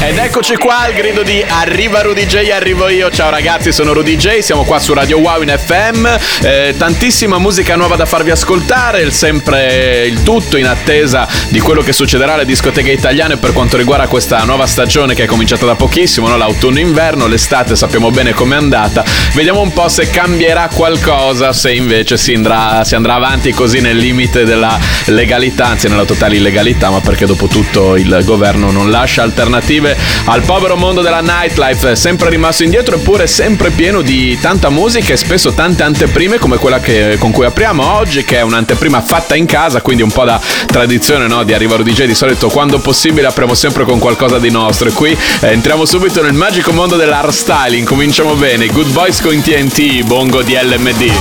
ed 0.00 0.16
eccoci 0.16 0.56
qua 0.56 0.82
al 0.82 0.92
grido 0.92 1.22
di 1.22 1.44
Arriva 1.46 2.00
Rudy 2.02 2.24
J, 2.24 2.50
arrivo 2.50 2.88
io. 2.88 3.10
Ciao 3.10 3.30
ragazzi, 3.30 3.72
sono 3.72 3.92
Rudy 3.92 4.16
J, 4.16 4.38
siamo 4.38 4.64
qua 4.64 4.78
su 4.78 4.94
Radio 4.94 5.18
Wow 5.18 5.42
in 5.42 5.54
FM. 5.56 6.06
Eh, 6.42 6.74
tantissima 6.78 7.38
musica 7.38 7.76
nuova 7.76 7.96
da 7.96 8.06
farvi 8.06 8.30
ascoltare, 8.30 9.02
il 9.02 9.12
sempre 9.12 10.06
il 10.06 10.22
tutto 10.22 10.56
in 10.56 10.66
attesa 10.66 11.26
di 11.48 11.60
quello 11.60 11.82
che 11.82 11.92
succederà 11.92 12.34
alle 12.34 12.44
discoteche 12.44 12.90
italiane 12.90 13.36
per 13.36 13.52
quanto 13.52 13.76
riguarda 13.76 14.06
questa 14.06 14.44
nuova 14.44 14.66
stagione 14.66 15.14
che 15.14 15.24
è 15.24 15.26
cominciata 15.26 15.66
da 15.66 15.74
pochissimo, 15.74 16.28
no? 16.28 16.36
l'autunno-inverno, 16.36 17.26
l'estate 17.26 17.76
sappiamo 17.76 18.10
bene 18.10 18.32
com'è 18.32 18.56
andata. 18.56 19.04
Vediamo 19.34 19.60
un 19.60 19.72
po' 19.72 19.88
se 19.88 20.10
cambierà 20.10 20.68
qualcosa, 20.72 21.52
se 21.52 21.72
invece 21.72 22.16
si 22.16 22.34
andrà, 22.34 22.84
si 22.84 22.94
andrà 22.94 23.14
avanti 23.14 23.52
così 23.52 23.80
nel 23.80 23.96
limite 23.96 24.44
della 24.44 24.78
legalità, 25.06 25.66
anzi 25.66 25.88
nella 25.88 26.04
totale 26.04 26.36
illegalità, 26.36 26.90
ma 26.90 27.00
perché 27.00 27.26
dopo 27.26 27.46
tutto 27.46 27.96
il 27.96 28.20
governo 28.24 28.57
non 28.66 28.90
lascia 28.90 29.22
alternative 29.22 29.96
al 30.24 30.42
povero 30.42 30.76
mondo 30.76 31.00
della 31.00 31.20
nightlife, 31.20 31.96
sempre 31.96 32.30
rimasto 32.30 32.64
indietro 32.64 32.96
eppure 32.96 33.26
sempre 33.26 33.70
pieno 33.70 34.02
di 34.02 34.38
tanta 34.40 34.68
musica 34.70 35.12
e 35.12 35.16
spesso 35.16 35.52
tante 35.52 35.82
anteprime 35.82 36.38
come 36.38 36.56
quella 36.56 36.80
che, 36.80 37.16
con 37.18 37.30
cui 37.30 37.44
apriamo 37.44 37.94
oggi, 37.94 38.24
che 38.24 38.38
è 38.38 38.42
un'anteprima 38.42 39.00
fatta 39.00 39.36
in 39.36 39.46
casa, 39.46 39.80
quindi 39.80 40.02
un 40.02 40.10
po' 40.10 40.24
da 40.24 40.40
tradizione 40.66 41.26
no? 41.26 41.44
di 41.44 41.52
Arrivaro 41.52 41.82
DJ, 41.82 42.04
di 42.04 42.14
solito 42.14 42.48
quando 42.48 42.78
possibile 42.78 43.26
apriamo 43.26 43.54
sempre 43.54 43.84
con 43.84 43.98
qualcosa 43.98 44.38
di 44.38 44.50
nostro 44.50 44.88
e 44.88 44.92
qui 44.92 45.16
eh, 45.40 45.48
entriamo 45.48 45.84
subito 45.84 46.22
nel 46.22 46.32
magico 46.32 46.72
mondo 46.72 46.96
dell'art 46.96 47.30
styling, 47.30 47.86
cominciamo 47.86 48.34
bene, 48.34 48.66
Good 48.66 48.90
Boys 48.90 49.20
con 49.20 49.40
TNT, 49.40 50.04
Bongo 50.04 50.42
di 50.42 50.54
LMD. 50.54 51.12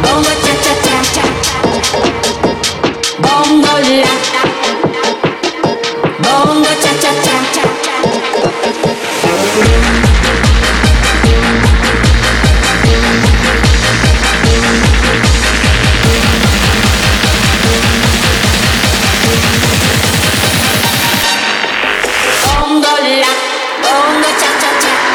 Bongo 0.00 0.28
cha 0.42 0.51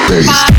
days. 0.07 0.56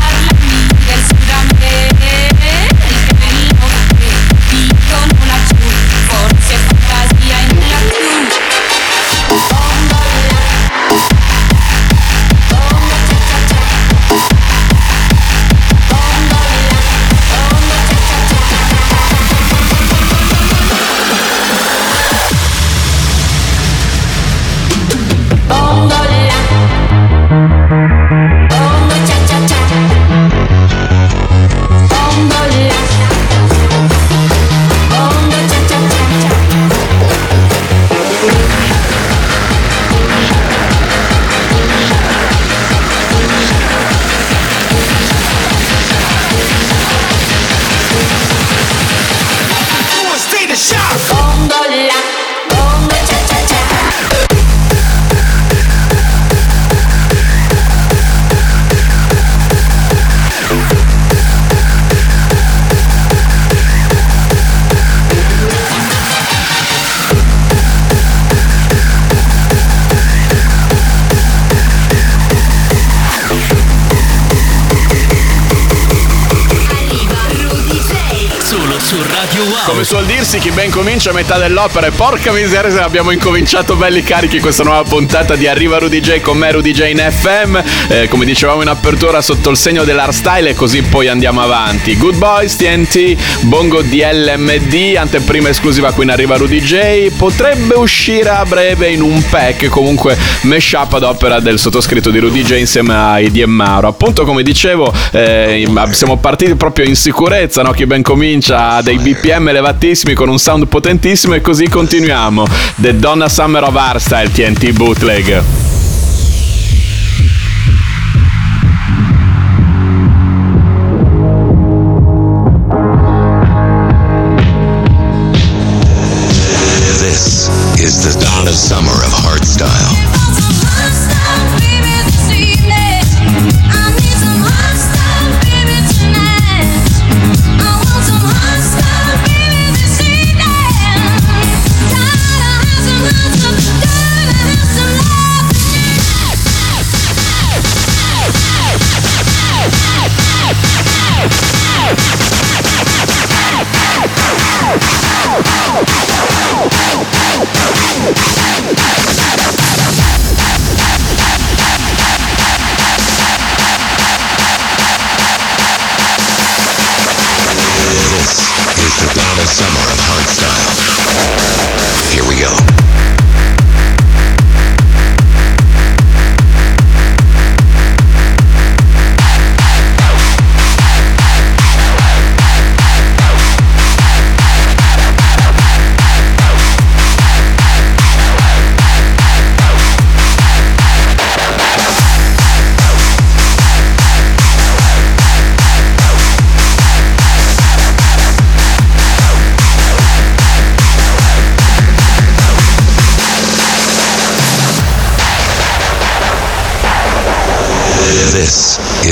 Dirsi, 80.19 80.39
chi 80.39 80.51
ben 80.51 80.69
comincia 80.69 81.11
a 81.11 81.13
metà 81.13 81.37
dell'opera 81.37 81.87
e 81.87 81.91
porca 81.91 82.33
miseria 82.33 82.69
se 82.69 82.81
abbiamo 82.81 83.11
incominciato 83.11 83.77
belli 83.77 84.03
carichi 84.03 84.41
questa 84.41 84.63
nuova 84.63 84.83
puntata 84.83 85.37
di 85.37 85.47
Arriva 85.47 85.77
Rudy 85.77 86.01
J 86.01 86.19
con 86.19 86.37
me 86.37 86.51
Rudy 86.51 86.73
J 86.73 86.89
in 86.89 86.97
FM, 87.09 87.57
Eh, 87.87 88.07
come 88.09 88.25
dicevamo 88.25 88.61
in 88.61 88.67
apertura 88.67 89.21
sotto 89.21 89.49
il 89.49 89.55
segno 89.55 89.85
dell'art 89.85 90.11
style 90.11 90.49
e 90.49 90.53
così 90.55 90.81
poi 90.81 91.07
andiamo 91.07 91.41
avanti. 91.41 91.95
Good 91.95 92.17
Boys, 92.17 92.57
TNT, 92.57 93.15
Bongo 93.43 93.81
DLMD, 93.81 94.97
anteprima 94.97 95.49
esclusiva 95.49 95.93
qui 95.93 96.03
in 96.03 96.11
Arriva 96.11 96.35
Rudy 96.35 96.59
J, 96.59 97.11
potrebbe 97.15 97.75
uscire 97.75 98.29
a 98.29 98.43
breve 98.43 98.89
in 98.89 99.01
un 99.01 99.23
pack, 99.29 99.69
comunque 99.69 100.17
mashup 100.41 100.93
ad 100.93 101.03
opera 101.03 101.39
del 101.39 101.59
sottoscritto 101.59 102.09
di 102.09 102.19
Rudy 102.19 102.43
J 102.43 102.57
insieme 102.57 102.93
a 102.93 103.19
Eddie 103.21 103.45
Mauro. 103.45 103.87
Appunto 103.87 104.25
come 104.25 104.43
dicevo, 104.43 104.93
eh, 105.11 105.65
siamo 105.91 106.17
partiti 106.17 106.55
proprio 106.55 106.85
in 106.85 106.95
sicurezza, 106.95 107.61
no? 107.61 107.71
chi 107.71 107.85
ben 107.85 108.01
comincia 108.01 108.71
ha 108.71 108.81
dei 108.81 108.97
BPM 108.97 109.47
elevatissimi 109.47 110.07
con 110.13 110.29
un 110.29 110.39
sound 110.39 110.67
potentissimo 110.67 111.33
e 111.33 111.41
così 111.41 111.67
continuiamo. 111.67 112.45
The 112.75 112.95
Donna 112.95 113.29
Summer 113.29 113.63
of 113.63 113.75
Hardstyle 113.75 114.31
TNT 114.31 114.71
Bootleg. 114.71 115.68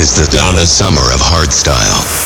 Is 0.08 0.26
the 0.26 0.36
Donna 0.36 0.64
Summer 0.66 1.12
of 1.12 1.20
hardstyle. 1.20 2.17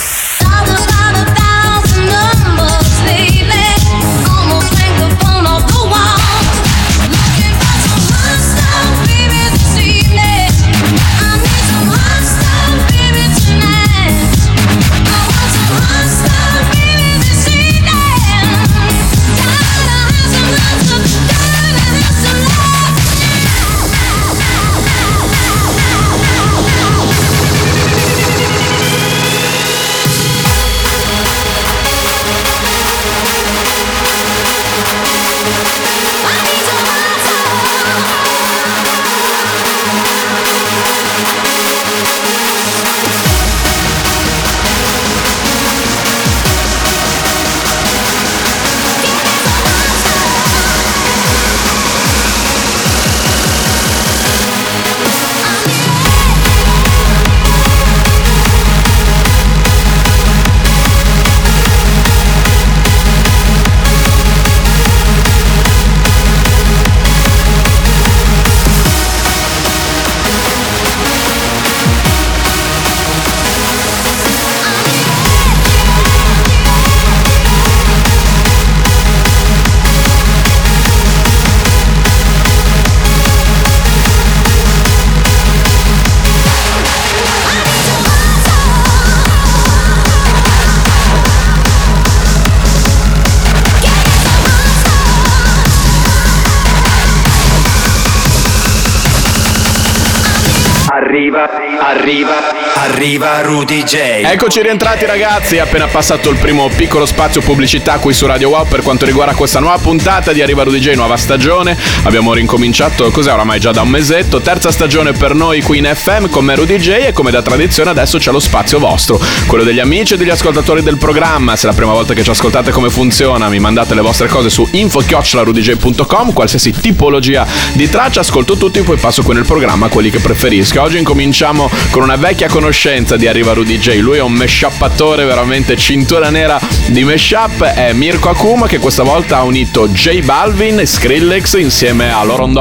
Arriva, 101.93 102.62
arriva, 102.82 103.40
Rudy 103.43 103.84
J. 103.84 103.94
Eccoci 104.25 104.61
rientrati 104.61 105.06
ragazzi, 105.06 105.58
appena 105.58 105.87
passato 105.87 106.31
il 106.31 106.38
primo 106.38 106.69
piccolo 106.69 107.06
spazio 107.06 107.40
pubblicità 107.40 107.99
qui 107.99 108.12
su 108.12 108.26
Radio 108.26 108.49
Wow 108.49 108.67
per 108.67 108.82
quanto 108.82 109.05
riguarda 109.05 109.34
questa 109.34 109.61
nuova 109.61 109.79
puntata 109.79 110.32
di 110.32 110.43
Arriva 110.43 110.64
Rudy 110.64 110.81
J, 110.81 110.94
nuova 110.94 111.17
stagione. 111.17 111.76
Abbiamo 112.02 112.34
rincominciato, 112.34 113.12
cos'è 113.12 113.32
oramai 113.32 113.61
già 113.61 113.70
da 113.70 113.82
un 113.82 113.88
mesetto, 113.88 114.40
terza 114.40 114.73
stagione 114.73 115.12
per 115.12 115.32
noi 115.34 115.62
qui 115.62 115.79
in 115.79 115.88
FM 115.94 116.29
con 116.29 116.44
me 116.44 116.56
Rudy 116.56 116.79
J 116.79 116.88
e 116.88 117.12
come 117.12 117.31
da 117.31 117.40
tradizione 117.40 117.90
adesso 117.90 118.19
c'è 118.19 118.32
lo 118.32 118.40
spazio 118.40 118.81
vostro, 118.81 119.20
quello 119.46 119.62
degli 119.62 119.79
amici 119.79 120.14
e 120.14 120.17
degli 120.17 120.31
ascoltatori 120.31 120.82
del 120.82 120.99
programma. 120.99 121.55
Se 121.55 121.69
è 121.69 121.70
la 121.70 121.76
prima 121.76 121.93
volta 121.93 122.14
che 122.14 122.25
ci 122.25 122.31
ascoltate 122.31 122.73
come 122.73 122.90
funziona, 122.90 123.49
mi 123.49 123.61
mandate 123.61 123.94
le 123.94 124.00
vostre 124.00 124.26
cose 124.26 124.50
su 124.50 124.67
info-rudyj.com, 124.69 126.32
qualsiasi 126.32 126.73
tipologia 126.73 127.46
di 127.75 127.88
traccia, 127.88 128.20
ascolto 128.20 128.56
tutti, 128.56 128.81
poi 128.81 128.96
passo 128.96 129.23
qui 129.23 129.34
nel 129.34 129.46
programma 129.46 129.87
quelli 129.87 130.11
che 130.11 130.19
preferisco. 130.19 130.82
Oggi 130.82 130.99
incominciamo 130.99 131.70
con 131.90 132.02
una 132.02 132.17
vecchia 132.17 132.49
conoscenza 132.49 132.70
di 133.16 133.26
Arriva 133.26 133.52
Rudy 133.52 133.78
J. 133.78 134.00
Lui 134.00 134.16
è 134.16 134.22
un 134.22 134.32
mashuppatore 134.32 135.26
veramente 135.26 135.76
cintura 135.76 136.30
nera 136.30 136.58
di 136.86 137.04
mashup. 137.04 137.62
È 137.62 137.92
Mirko 137.92 138.30
Akuma 138.30 138.66
che 138.66 138.78
questa 138.78 139.02
volta 139.02 139.36
ha 139.36 139.42
unito 139.42 139.88
J 139.88 140.22
Balvin 140.22 140.80
e 140.80 140.86
Skrillex 140.86 141.58
insieme 141.58 142.10
a 142.10 142.24
Loron 142.24 142.52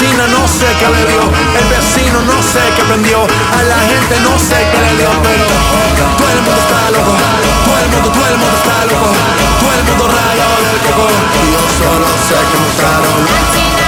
vecina 0.00 0.26
no 0.28 0.48
sé 0.48 0.66
qué 0.78 0.88
le 0.88 1.04
dio, 1.12 1.20
el 1.60 1.66
vecino 1.68 2.20
no 2.22 2.42
sé 2.42 2.60
qué 2.74 2.82
prendió, 2.84 3.20
a 3.20 3.62
la 3.64 3.78
gente 3.80 4.20
no 4.20 4.38
sé 4.38 4.56
qué 4.72 4.80
le 4.80 4.96
dio, 4.96 5.10
pero 5.22 5.44
todo 6.16 6.28
el 6.30 6.40
mundo 6.40 6.60
está 6.60 6.90
loco, 6.90 7.12
todo 7.64 7.78
el 7.84 7.90
mundo, 7.90 8.08
todo 8.10 8.26
el 8.26 8.38
mundo 8.38 8.56
está 8.56 8.86
loco, 8.86 9.10
todo 9.60 9.72
el 9.76 9.84
mundo 9.84 10.04
rayado 10.08 10.56
del 10.64 10.78
coco, 10.88 11.06
y 11.36 11.52
yo 11.52 11.62
solo 11.76 12.06
sé 12.28 12.36
que 12.48 12.58
mostraron 12.64 13.79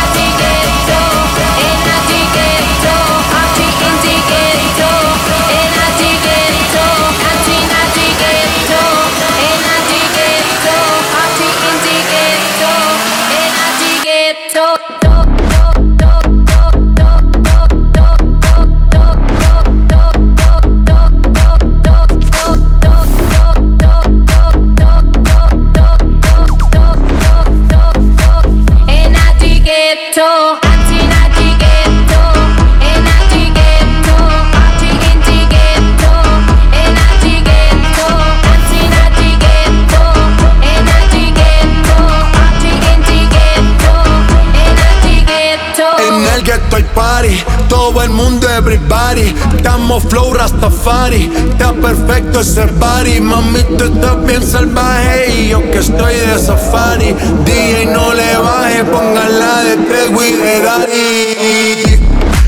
Rastafari, 51.03 51.31
está 51.51 51.73
perfecto 51.73 52.41
ese 52.41 52.67
body. 52.67 53.21
Mami, 53.21 53.63
tú 53.77 53.85
estás 53.85 54.25
bien 54.25 54.43
salvaje. 54.43 55.32
Y 55.35 55.49
yo 55.49 55.71
que 55.71 55.79
estoy 55.79 56.15
de 56.15 56.39
safari 56.39 57.15
DJ 57.44 57.87
no 57.87 58.15
le 58.15 58.37
baje, 58.37 58.85
póngala 58.85 59.63
de 59.65 59.75
y 59.75 60.32
de 60.32 60.61
Daddy. 60.61 62.03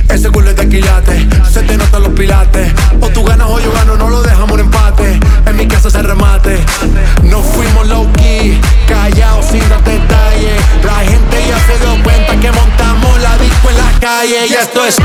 Ese 0.08 0.30
culo 0.30 0.50
es 0.50 0.56
de 0.56 1.28
se 1.50 1.62
te 1.62 1.76
notan 1.76 2.02
los 2.02 2.12
pilates. 2.12 2.72
O 3.00 3.08
tú 3.08 3.24
ganas 3.24 3.48
o 3.48 3.58
yo 3.58 3.72
gano, 3.72 3.96
no 3.96 4.08
lo 4.08 4.22
dejamos 4.22 4.52
un 4.52 4.60
empate. 4.60 5.18
En 5.46 5.56
mi 5.56 5.66
casa 5.66 5.90
se 5.90 6.02
remate. 6.02 6.58
Nos 7.24 7.44
fuimos 7.46 7.88
low 7.88 8.06
key, 8.12 8.60
callados 8.86 9.46
sin 9.46 9.68
dar 9.68 9.82
detalles. 9.82 10.62
La 10.84 10.98
gente 10.98 11.36
ya 11.48 11.58
se 11.66 11.78
dio 11.78 12.02
cuenta 12.04 12.36
que 12.40 12.52
montamos 12.52 13.20
la 13.20 13.36
disco 13.38 13.70
en 13.70 13.76
la 13.76 14.00
calle. 14.00 14.46
Y 14.48 14.54
esto 14.54 14.84
es 14.84 14.96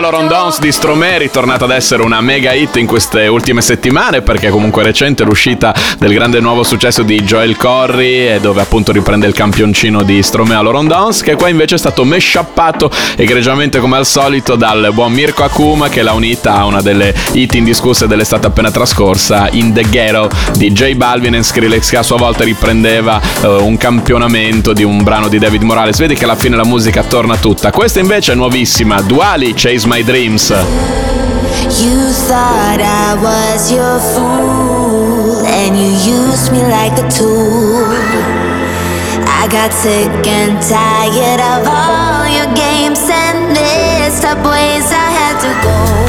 Loron 0.00 0.28
Dance 0.28 0.60
di 0.60 0.72
Stromae 0.72 1.16
è 1.16 1.18
ritornata 1.18 1.64
ad 1.64 1.70
essere 1.70 2.02
una 2.02 2.20
mega 2.20 2.52
hit 2.52 2.76
in 2.76 2.86
queste 2.86 3.26
ultime 3.26 3.60
settimane 3.60 4.22
perché 4.22 4.48
è 4.48 4.50
comunque 4.50 4.82
recente 4.82 5.24
l'uscita 5.24 5.74
del 5.98 6.12
grande 6.12 6.40
nuovo 6.40 6.62
successo 6.62 7.02
di 7.02 7.22
Joel 7.22 7.56
Corry 7.56 8.28
e 8.28 8.40
dove 8.40 8.60
appunto 8.60 8.92
riprende 8.92 9.26
il 9.26 9.34
campioncino 9.34 10.02
di 10.02 10.22
Stromae 10.22 10.56
all'Oron 10.56 10.88
Dance 10.88 11.22
che 11.22 11.34
qua 11.34 11.48
invece 11.48 11.74
è 11.74 11.78
stato 11.78 12.04
meshappato 12.04 12.90
egregiamente 13.16 13.78
come 13.78 13.96
al 13.96 14.06
solito 14.06 14.56
dal 14.56 14.90
buon 14.92 15.12
Mirko 15.12 15.44
Akuma 15.44 15.88
che 15.88 16.02
l'ha 16.02 16.12
unita 16.12 16.56
a 16.56 16.64
una 16.64 16.80
delle 16.80 17.14
hit 17.32 17.54
indiscusse 17.54 18.06
dell'estate 18.06 18.46
appena 18.46 18.70
trascorsa 18.70 19.48
In 19.52 19.72
The 19.72 19.82
Ghetto 19.88 20.30
di 20.56 20.72
J 20.72 20.94
Balvin 20.94 21.34
e 21.34 21.42
Skrillex 21.42 21.90
che 21.90 21.98
a 21.98 22.02
sua 22.02 22.16
volta 22.16 22.44
riprendeva 22.44 23.20
eh, 23.42 23.46
un 23.46 23.76
campionamento 23.76 24.72
di 24.72 24.82
un 24.82 25.02
brano 25.02 25.28
di 25.28 25.38
David 25.38 25.62
Morales. 25.62 25.98
Vedi 25.98 26.14
che 26.14 26.24
alla 26.24 26.36
fine 26.36 26.56
la 26.56 26.64
musica 26.64 27.02
torna 27.02 27.36
tutta. 27.36 27.70
Questa 27.70 28.00
invece 28.00 28.32
è 28.32 28.34
nuovissima 28.34 29.00
Duali 29.02 29.52
Chase 29.54 29.86
My 29.90 30.02
Dreams 30.02 30.48
You 30.50 31.98
thought 32.30 32.78
I 32.78 33.18
was 33.18 33.72
your 33.72 33.98
fool, 33.98 35.44
and 35.44 35.74
you 35.74 35.90
used 36.14 36.52
me 36.52 36.62
like 36.62 36.94
a 36.94 37.10
tool. 37.10 37.90
I 39.26 39.48
got 39.50 39.72
sick 39.72 40.06
and 40.28 40.62
tired 40.62 41.42
of 41.42 41.66
all 41.66 42.22
your 42.30 42.54
games 42.54 43.02
and 43.10 43.52
messed 43.52 44.24
up 44.24 44.38
ways 44.46 44.86
I 44.94 45.10
had 45.10 45.36
to 45.42 45.50
go. 45.66 45.99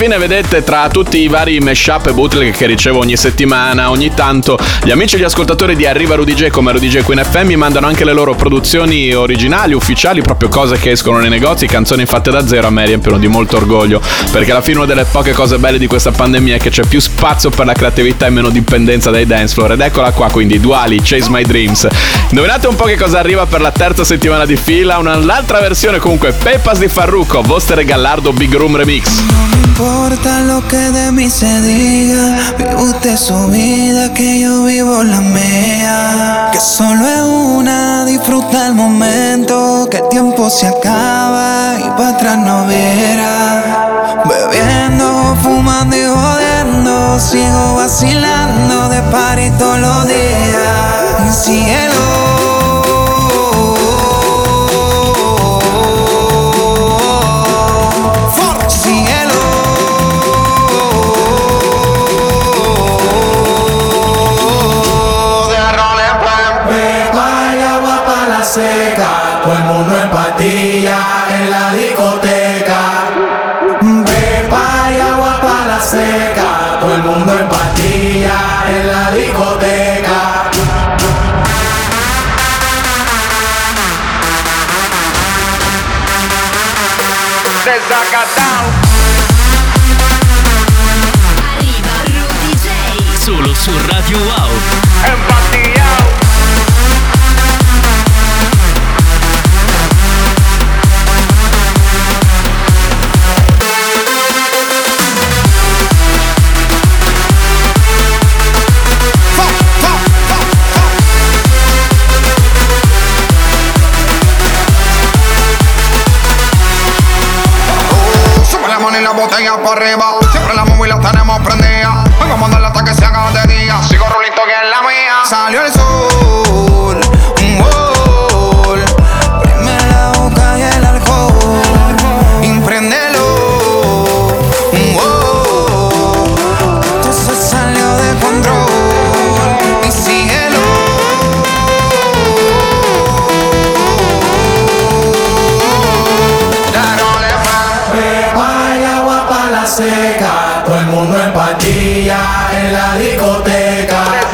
Fine 0.00 0.16
vedete 0.16 0.64
tra 0.64 0.88
tutti 0.88 1.18
i 1.18 1.28
vari 1.28 1.60
mashup 1.60 2.06
e 2.06 2.14
bootleg 2.14 2.56
che 2.56 2.64
ricevo 2.64 3.00
ogni 3.00 3.18
settimana, 3.18 3.90
ogni 3.90 4.14
tanto 4.14 4.58
gli 4.82 4.90
amici 4.90 5.16
e 5.16 5.18
gli 5.18 5.24
ascoltatori 5.24 5.76
di 5.76 5.84
Arriva 5.84 6.14
Rudy 6.14 6.32
J 6.32 6.48
come 6.48 6.72
Rudy 6.72 6.88
J 6.88 7.02
Queen 7.02 7.22
FM 7.22 7.48
mi 7.48 7.56
mandano 7.56 7.86
anche 7.86 8.06
le 8.06 8.14
loro 8.14 8.34
produzioni 8.34 9.12
originali, 9.12 9.74
ufficiali, 9.74 10.22
proprio 10.22 10.48
cose 10.48 10.78
che 10.78 10.92
escono 10.92 11.18
nei 11.18 11.28
negozi, 11.28 11.66
canzoni 11.66 12.06
fatte 12.06 12.30
da 12.30 12.46
zero, 12.46 12.68
a 12.68 12.70
me 12.70 12.86
riempiono 12.86 13.18
di 13.18 13.28
molto 13.28 13.58
orgoglio, 13.58 14.00
perché 14.32 14.52
alla 14.52 14.62
fine 14.62 14.78
una 14.78 14.86
delle 14.86 15.04
poche 15.04 15.32
cose 15.32 15.58
belle 15.58 15.76
di 15.76 15.86
questa 15.86 16.12
pandemia 16.12 16.54
è 16.54 16.58
che 16.58 16.70
c'è 16.70 16.86
più 16.86 16.98
spazio 16.98 17.50
per 17.50 17.66
la 17.66 17.74
creatività 17.74 18.24
e 18.24 18.30
meno 18.30 18.48
dipendenza 18.48 19.10
dai 19.10 19.26
dance 19.26 19.52
floor 19.52 19.72
ed 19.72 19.80
eccola 19.82 20.12
qua 20.12 20.30
quindi 20.30 20.58
Duali, 20.60 21.02
Chase 21.02 21.28
My 21.28 21.42
Dreams. 21.42 21.86
Indovinate 22.30 22.68
un 22.68 22.74
po' 22.74 22.84
che 22.84 22.96
cosa 22.96 23.18
arriva 23.18 23.44
per 23.44 23.60
la 23.60 23.70
terza 23.70 24.04
settimana 24.04 24.46
di 24.46 24.56
fila, 24.56 24.96
un'altra 24.96 25.60
versione 25.60 25.98
comunque 25.98 26.32
Pepas 26.32 26.78
di 26.78 26.88
Farruko, 26.88 27.42
Vostere 27.42 27.84
Gallardo 27.84 28.32
Big 28.32 28.54
Room 28.54 28.76
Remix. 28.76 29.89
Importa 29.90 30.40
lo 30.42 30.66
que 30.68 30.76
de 30.76 31.10
mí 31.10 31.28
se 31.28 31.62
diga, 31.62 32.36
vive 32.56 32.76
usted 32.76 33.16
su 33.16 33.48
vida, 33.48 34.14
que 34.14 34.38
yo 34.38 34.62
vivo 34.62 35.02
la 35.02 35.20
mía. 35.20 36.48
Que 36.52 36.60
solo 36.60 37.04
es 37.08 37.22
una, 37.22 38.04
disfruta 38.04 38.68
el 38.68 38.74
momento, 38.74 39.88
que 39.90 39.96
el 39.96 40.08
tiempo 40.08 40.48
se 40.48 40.68
acaba 40.68 41.74
y 41.80 41.90
para 41.98 42.10
atrás 42.10 42.38
no 42.38 42.66
verá. 42.66 44.22
Bebiendo, 44.26 45.36
fumando 45.42 45.96
y 45.96 46.04
jodiendo, 46.04 47.18
sigo 47.18 47.74
vacilando 47.74 48.88
de 48.90 49.02
party 49.10 49.50
todos 49.58 49.80
los 49.80 50.06
días. 50.06 51.48
Y. 51.48 51.79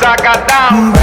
Σα 0.01 0.15
καθ' 0.15 0.53
αμφιβόλω. 0.69 0.96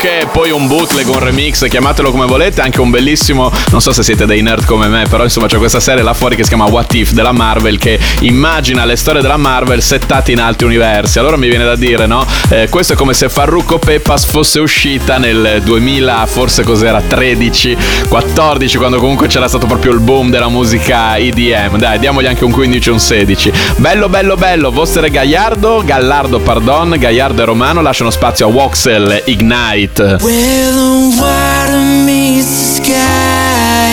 Più 0.00 0.08
che 0.08 0.26
poi 0.30 0.50
un 0.50 0.66
bootleg, 0.66 1.06
un 1.08 1.18
remix, 1.18 1.68
chiamatelo 1.68 2.10
come 2.10 2.24
volete, 2.26 2.60
anche 2.60 2.80
un 2.80 2.90
bellissimo, 2.90 3.52
non 3.70 3.80
so 3.80 3.92
se 3.92 4.02
siete 4.02 4.24
dei 4.24 4.40
nerd 4.40 4.64
come 4.64 4.88
me, 4.88 5.04
però 5.08 5.24
insomma 5.24 5.46
c'è 5.46 5.58
questa 5.58 5.80
serie 5.80 6.02
là 6.02 6.14
fuori 6.14 6.36
che 6.36 6.42
si 6.42 6.48
chiama 6.48 6.64
What 6.64 6.94
If 6.94 7.12
della 7.12 7.32
Marvel 7.32 7.76
che 7.78 7.98
immagina 8.20 8.84
le 8.84 8.96
storie 8.96 9.20
della 9.20 9.36
Marvel 9.36 9.82
settate 9.82 10.32
in 10.32 10.40
altri 10.40 10.66
universi. 10.66 11.18
Allora 11.18 11.36
mi 11.36 11.48
viene 11.48 11.64
da 11.64 11.76
dire, 11.76 12.06
no? 12.06 12.26
Eh, 12.48 12.68
questo 12.70 12.94
è 12.94 12.96
come 12.96 13.12
se 13.14 13.28
Farrucco 13.28 13.78
Peppas 13.78 14.24
fosse 14.24 14.60
uscita 14.60 15.18
nel 15.18 15.60
2000, 15.64 16.26
forse 16.26 16.62
cos'era, 16.62 17.00
13, 17.00 17.76
14, 18.08 18.76
quando 18.78 18.98
comunque 18.98 19.26
c'era 19.26 19.48
stato 19.48 19.66
proprio 19.66 19.92
il 19.92 20.00
boom 20.00 20.30
della 20.30 20.48
musica 20.48 21.16
EDM. 21.16 21.76
Dai, 21.76 21.98
diamogli 21.98 22.26
anche 22.26 22.44
un 22.44 22.52
15 22.52 22.90
un 22.90 22.98
16. 22.98 23.52
Bello, 23.76 24.08
bello, 24.08 24.36
bello. 24.36 24.70
Vostre 24.70 25.10
Gaiardo, 25.10 25.82
Gallardo, 25.84 26.38
pardon, 26.38 26.94
Gaiardo 26.98 27.42
e 27.42 27.44
Romano 27.44 27.82
lasciano 27.82 28.10
spazio 28.10 28.46
a 28.46 28.50
Voxel 28.50 29.22
Ignite. 29.26 29.89
Eh. 29.98 30.16
Where 30.22 30.72
the 30.72 31.16
water 31.20 31.82
meets 32.06 32.46
the 32.46 32.82
sky, 32.82 33.90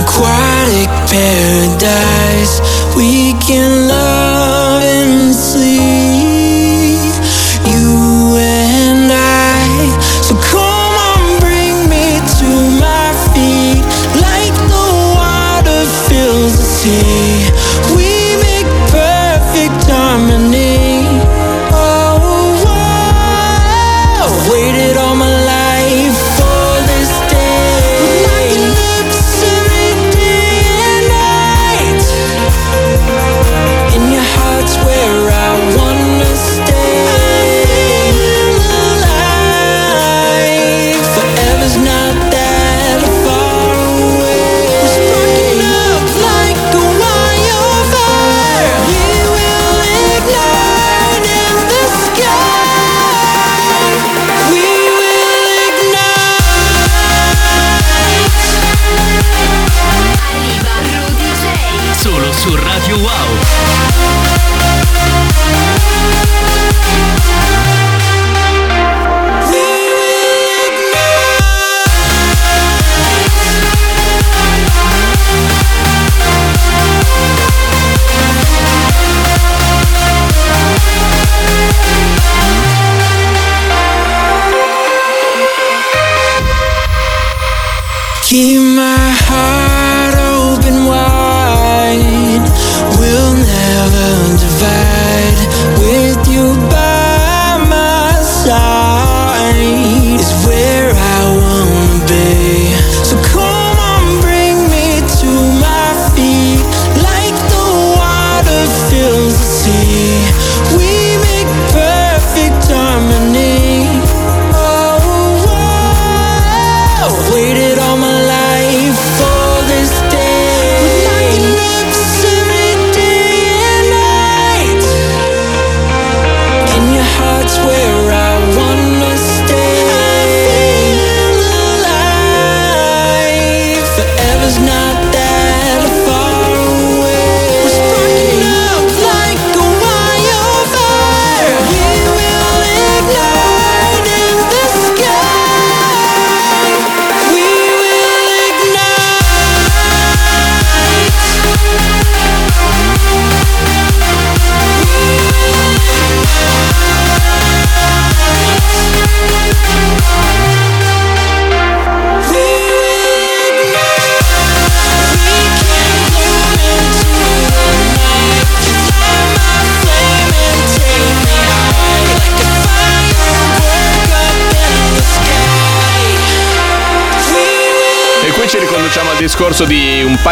aquatic 0.00 0.90
paradise. 1.06 2.60
We 2.96 3.34
can 3.34 3.86
love 3.86 4.82
and 4.82 5.32
sleep, 5.34 7.12
you 7.70 8.36
and 8.36 9.12
I. 9.12 9.94
So 10.22 10.34
come 10.50 10.94
on, 11.10 11.40
bring 11.40 11.88
me 11.88 12.18
to 12.40 12.50
my 12.82 13.12
feet, 13.32 13.84
like 14.18 14.56
the 14.74 14.88
water 15.14 15.86
fills 16.08 16.56
the 16.56 16.64
sea. 16.64 17.31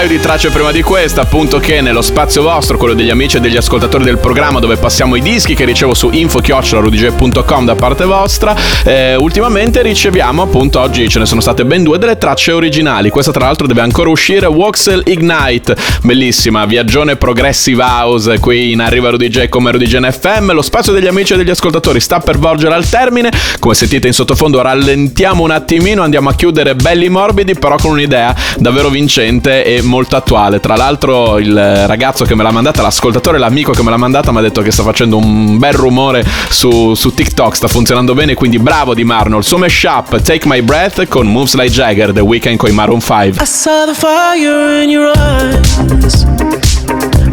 Paio 0.00 0.16
di 0.16 0.20
tracce 0.20 0.48
prima 0.48 0.72
di 0.72 0.80
questa, 0.80 1.20
appunto 1.20 1.58
che 1.58 1.82
nello 1.82 2.00
spazio 2.00 2.40
vostro, 2.40 2.78
quello 2.78 2.94
degli 2.94 3.10
amici 3.10 3.36
e 3.36 3.40
degli 3.40 3.58
ascoltatori 3.58 4.02
del 4.02 4.16
programma 4.16 4.58
dove 4.58 4.76
passiamo 4.76 5.14
i 5.14 5.20
dischi 5.20 5.54
che 5.54 5.66
ricevo 5.66 5.92
su 5.92 6.08
info-rudigj.com 6.10 7.64
da 7.66 7.74
parte 7.74 8.06
vostra, 8.06 8.56
eh, 8.82 9.14
ultimamente 9.16 9.82
riceviamo 9.82 10.40
appunto 10.40 10.80
oggi 10.80 11.06
ce 11.06 11.18
ne 11.18 11.26
sono 11.26 11.42
state 11.42 11.66
ben 11.66 11.82
due 11.82 11.98
delle 11.98 12.16
tracce 12.16 12.52
originali. 12.52 13.10
Questa 13.10 13.30
tra 13.30 13.44
l'altro 13.44 13.66
deve 13.66 13.82
ancora 13.82 14.08
uscire, 14.08 14.46
Voxel 14.46 15.02
Ignite, 15.04 15.76
bellissima, 16.02 16.64
viaggione 16.64 17.16
progressive 17.16 17.82
house 17.82 18.38
qui 18.38 18.72
in 18.72 18.80
Arriva 18.80 19.10
Rudy 19.10 19.50
come 19.50 19.70
Rudy 19.72 19.86
FM. 19.86 20.52
Lo 20.52 20.62
spazio 20.62 20.94
degli 20.94 21.08
amici 21.08 21.34
e 21.34 21.36
degli 21.36 21.50
ascoltatori 21.50 22.00
sta 22.00 22.20
per 22.20 22.38
volgere 22.38 22.72
al 22.72 22.88
termine, 22.88 23.30
come 23.58 23.74
sentite 23.74 24.06
in 24.06 24.14
sottofondo 24.14 24.62
rallentiamo 24.62 25.42
un 25.42 25.50
attimino, 25.50 26.02
andiamo 26.02 26.30
a 26.30 26.34
chiudere 26.34 26.74
belli 26.74 27.10
morbidi 27.10 27.54
però 27.54 27.76
con 27.76 27.90
un'idea 27.90 28.34
davvero 28.56 28.88
vincente 28.88 29.62
e 29.62 29.82
molto 29.90 30.16
attuale. 30.16 30.60
Tra 30.60 30.76
l'altro 30.76 31.38
il 31.38 31.86
ragazzo 31.86 32.24
che 32.24 32.34
me 32.34 32.42
l'ha 32.42 32.52
mandata, 32.52 32.80
l'ascoltatore, 32.80 33.38
l'amico 33.38 33.72
che 33.72 33.82
me 33.82 33.90
l'ha 33.90 33.96
mandata 33.98 34.30
mi 34.32 34.38
ha 34.38 34.40
detto 34.40 34.62
che 34.62 34.70
sta 34.70 34.82
facendo 34.82 35.18
un 35.18 35.58
bel 35.58 35.74
rumore 35.74 36.24
su, 36.48 36.94
su 36.94 37.12
TikTok, 37.12 37.56
sta 37.56 37.68
funzionando 37.68 38.14
bene, 38.14 38.34
quindi 38.34 38.58
bravo 38.58 38.94
di 38.94 39.04
Marno. 39.04 39.38
Il 39.38 39.44
suo 39.44 39.58
mashup 39.58 40.22
Take 40.22 40.46
My 40.46 40.62
Breath 40.62 41.06
con 41.08 41.26
Moves 41.26 41.54
Like 41.54 41.70
Jagger, 41.70 42.12
The 42.12 42.20
Weeknd 42.20 42.56
con 42.56 42.70
i 42.70 42.72
Maroon 42.72 43.00
5. 43.00 43.42
I 43.42 43.44
saw 43.44 43.84
the 43.84 43.94
fire 43.94 44.82
in 44.82 44.88
your 44.88 45.10
eyes. 45.16 46.24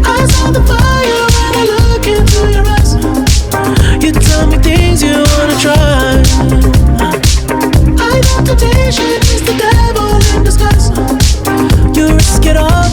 I 0.04 0.26
saw 0.28 0.52
the 0.52 0.62
fire 0.66 1.26
when 1.38 1.54
I 1.54 1.66
look 1.66 2.06
into 2.08 2.50
your 2.50 2.66
eyes. 2.68 2.96
You 4.02 4.12
tell 4.12 4.48
me 4.48 4.58
things 4.58 5.04
you 5.04 5.14
wanna 5.14 5.56
try. 5.60 6.24
I 8.00 8.20
know 8.20 8.44
temptation 8.44 9.22
is 9.22 9.42
the 9.44 9.54
devil 9.54 10.10
in 10.36 10.44
disguise. 10.44 10.77
You 12.48 12.54
risk 12.54 12.62
it 12.62 12.72
all 12.72 12.87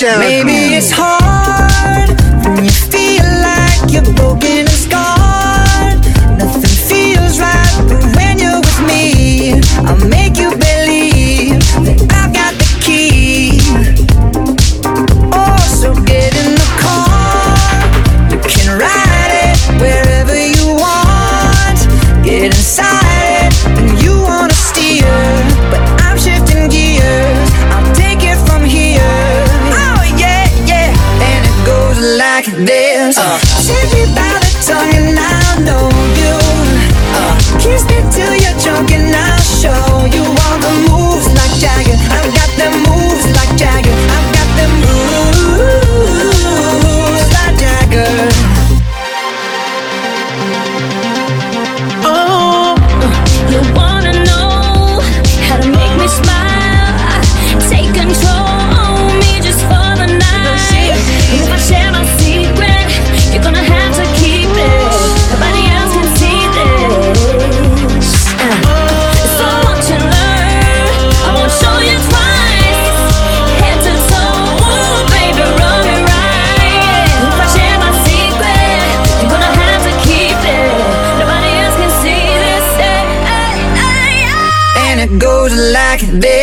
moves 0.00 0.02
like 0.02 0.20
Jagger. 0.20 0.44
Maybe 0.44 0.74
it's 0.76 0.90
hard 0.90 1.27
like. 86.02 86.37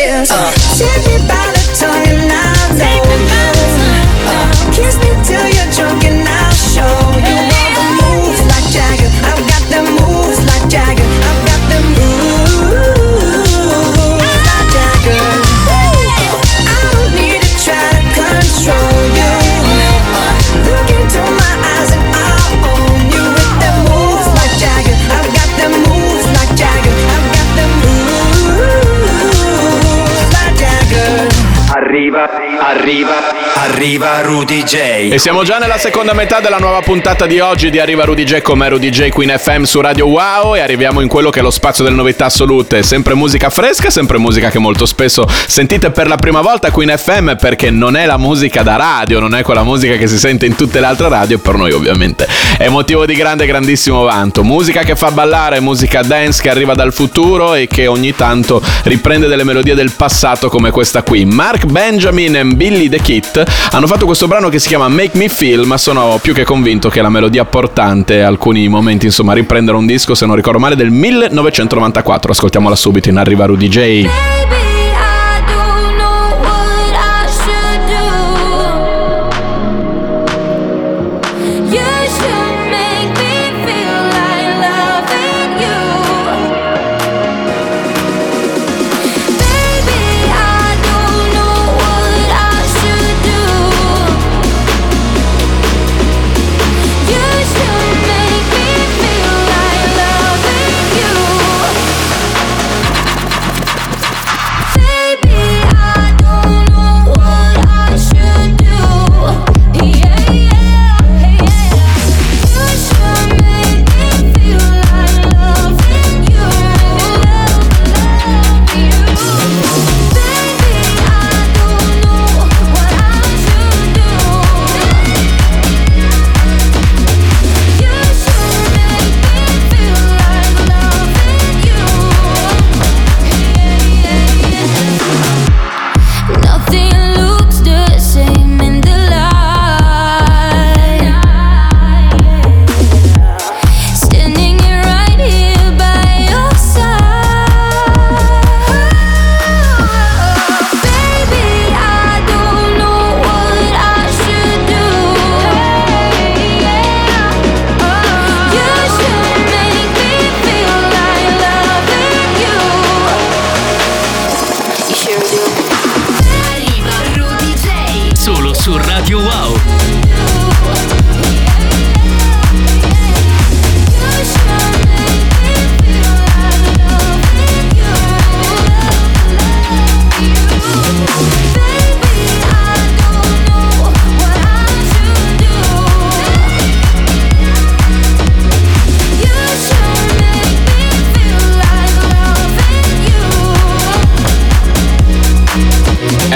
Arriva, 33.76 34.22
Rudy 34.22 34.62
J. 34.62 34.74
E 35.12 35.18
siamo 35.18 35.44
già 35.44 35.58
nella 35.58 35.76
seconda 35.76 36.14
metà 36.14 36.40
della 36.40 36.56
nuova 36.56 36.80
puntata 36.80 37.26
di 37.26 37.40
oggi 37.40 37.68
di 37.68 37.78
Arriva 37.78 38.04
Rudy 38.04 38.24
J 38.24 38.40
come 38.40 38.66
Rudy 38.70 38.88
J 38.88 39.10
Queen 39.10 39.38
FM 39.38 39.64
su 39.64 39.82
Radio 39.82 40.06
Wow 40.06 40.56
e 40.56 40.60
arriviamo 40.60 41.02
in 41.02 41.08
quello 41.08 41.28
che 41.28 41.40
è 41.40 41.42
lo 41.42 41.50
spazio 41.50 41.84
delle 41.84 41.94
novità 41.94 42.24
assolute. 42.24 42.82
Sempre 42.82 43.12
musica 43.12 43.50
fresca, 43.50 43.90
sempre 43.90 44.16
musica 44.16 44.48
che 44.48 44.58
molto 44.58 44.86
spesso 44.86 45.28
sentite 45.46 45.90
per 45.90 46.06
la 46.06 46.16
prima 46.16 46.40
volta 46.40 46.70
Queen 46.70 46.96
FM 46.96 47.34
perché 47.34 47.68
non 47.68 47.96
è 47.96 48.06
la 48.06 48.16
musica 48.16 48.62
da 48.62 48.76
radio, 48.76 49.20
non 49.20 49.34
è 49.34 49.42
quella 49.42 49.62
musica 49.62 49.96
che 49.96 50.06
si 50.06 50.18
sente 50.18 50.46
in 50.46 50.56
tutte 50.56 50.80
le 50.80 50.86
altre 50.86 51.10
radio, 51.10 51.38
per 51.38 51.56
noi 51.56 51.72
ovviamente 51.72 52.26
è 52.56 52.68
motivo 52.68 53.04
di 53.04 53.14
grande 53.14 53.44
grandissimo 53.44 54.04
vanto. 54.04 54.42
Musica 54.42 54.84
che 54.84 54.96
fa 54.96 55.10
ballare, 55.10 55.60
musica 55.60 56.00
dance 56.00 56.40
che 56.40 56.48
arriva 56.48 56.72
dal 56.72 56.94
futuro 56.94 57.52
e 57.52 57.66
che 57.66 57.86
ogni 57.88 58.14
tanto 58.14 58.62
riprende 58.84 59.26
delle 59.26 59.44
melodie 59.44 59.74
del 59.74 59.92
passato 59.94 60.48
come 60.48 60.70
questa 60.70 61.02
qui. 61.02 61.26
Mark 61.26 61.66
Benjamin 61.66 62.36
e 62.36 62.44
Billy 62.44 62.88
the 62.88 63.00
Kid 63.00 63.44
hanno 63.70 63.86
fatto 63.86 64.06
questo 64.06 64.26
brano 64.26 64.48
che 64.48 64.58
si 64.58 64.68
chiama 64.68 64.88
Make 64.88 65.16
Me 65.18 65.28
Feel, 65.28 65.66
ma 65.66 65.76
sono 65.76 66.18
più 66.22 66.32
che 66.32 66.44
convinto 66.44 66.88
che 66.88 67.02
la 67.02 67.08
melodia 67.08 67.44
portante 67.44 68.22
alcuni 68.22 68.68
momenti, 68.68 69.06
insomma, 69.06 69.32
riprendere 69.32 69.76
un 69.76 69.86
disco, 69.86 70.14
se 70.14 70.26
non 70.26 70.36
ricordo 70.36 70.58
male, 70.58 70.76
del 70.76 70.90
1994. 70.90 72.32
Ascoltiamola 72.32 72.74
subito 72.74 73.08
in 73.08 73.16
Arriva 73.16 73.46
Rudy 73.46 73.68
J. 73.68 74.08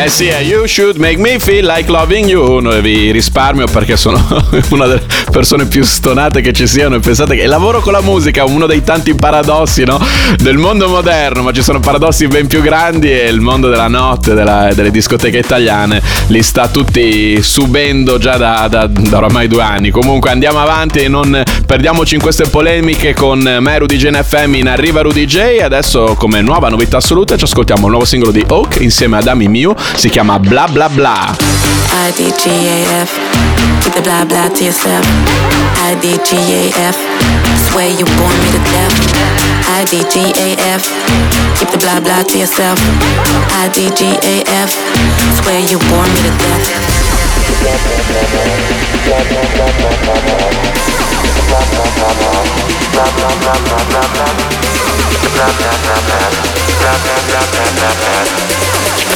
Eh 0.02 0.08
sì, 0.08 0.28
eh, 0.28 0.40
you 0.44 0.66
should 0.66 0.96
make 0.96 1.18
me 1.18 1.38
feel 1.38 1.66
like 1.66 1.90
loving 1.90 2.26
you. 2.26 2.58
No, 2.60 2.70
vi 2.80 3.10
risparmio 3.10 3.66
perché 3.66 3.98
sono 3.98 4.18
una 4.70 4.86
delle 4.86 5.02
persone 5.30 5.66
più 5.66 5.84
stonate 5.84 6.40
che 6.40 6.54
ci 6.54 6.66
siano. 6.66 6.94
E 6.94 7.00
pensate 7.00 7.36
che 7.36 7.44
lavoro 7.46 7.80
con 7.80 7.92
la 7.92 8.00
musica 8.00 8.40
è 8.40 8.48
uno 8.48 8.64
dei 8.64 8.82
tanti 8.82 9.14
paradossi 9.14 9.84
no? 9.84 10.02
del 10.38 10.56
mondo 10.56 10.88
moderno, 10.88 11.42
ma 11.42 11.52
ci 11.52 11.62
sono 11.62 11.80
paradossi 11.80 12.26
ben 12.28 12.46
più 12.46 12.62
grandi 12.62 13.12
e 13.12 13.26
il 13.28 13.40
mondo 13.40 13.68
della 13.68 13.88
notte, 13.88 14.32
della- 14.32 14.72
delle 14.72 14.90
discoteche 14.90 15.36
italiane, 15.36 16.00
li 16.28 16.42
sta 16.42 16.68
tutti 16.68 17.42
subendo 17.42 18.16
già 18.16 18.38
da, 18.38 18.68
da- 18.70 18.86
da 18.86 19.18
oramai 19.18 19.48
due 19.48 19.62
anni. 19.62 19.90
Comunque 19.90 20.30
andiamo 20.30 20.60
avanti 20.60 21.00
e 21.00 21.08
non 21.08 21.42
perdiamoci 21.66 22.14
in 22.14 22.22
queste 22.22 22.48
polemiche 22.48 23.12
con 23.12 23.38
me, 23.60 23.78
Rudy 23.78 23.96
J 23.96 24.08
NFM 24.12 24.54
in 24.54 24.68
Arriva 24.68 25.02
Rudy 25.02 25.26
J. 25.26 25.60
Adesso, 25.62 26.14
come 26.16 26.40
nuova 26.40 26.70
novità 26.70 26.96
assoluta, 26.96 27.36
ci 27.36 27.44
ascoltiamo 27.44 27.84
il 27.84 27.90
nuovo 27.90 28.06
singolo 28.06 28.32
di 28.32 28.42
Oak 28.48 28.78
insieme 28.80 29.18
ad 29.18 29.26
Ami 29.26 29.46
Mew. 29.46 29.74
Si 29.96 30.08
chiama 30.10 30.38
Bla 30.38 30.66
Bla 30.68 30.88
Bla. 30.88 31.34
IDGAF. 32.08 33.10
Keep 33.82 33.94
the 33.94 34.02
blah 34.02 34.24
blah 34.24 34.48
to 34.48 34.64
yourself. 34.64 35.04
IDGAF. 35.88 36.96
Swear 37.68 37.88
you 37.90 38.04
bore 38.16 38.34
me 38.40 38.48
to 38.54 38.60
death. 38.72 38.96
IDGAF. 39.78 40.82
Keep 41.58 41.70
the 41.70 41.78
blah 41.78 42.00
blah 42.00 42.22
to 42.22 42.38
yourself. 42.38 42.78
IDGAF. 43.62 44.70
Swear 45.42 45.60
you 45.60 45.78
bore 45.90 46.06
me 46.06 46.20
to 46.24 46.32
death. 46.38 46.66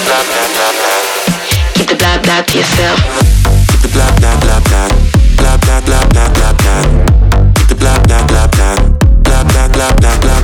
Keep 0.04 1.88
the 1.88 1.96
blah 1.96 2.18
blah 2.20 2.42
to 2.42 2.58
yourself. 2.58 3.00
Keep 3.70 3.80
the 3.80 3.88
blah 3.88 4.12
blah 4.20 4.36
blah 4.44 4.60
blah 4.60 5.56
blah 5.64 5.80
blah 5.80 6.28
blah 6.28 6.52
blah. 6.52 6.82
Keep 7.56 7.68
the 7.68 7.74
blah 7.74 7.98
blah 8.04 8.22
blah 8.28 8.46
blah 8.52 8.76
blah 9.24 9.44
blah 9.44 9.68
blah 9.68 9.92
blah 9.96 10.16
blah 10.20 10.43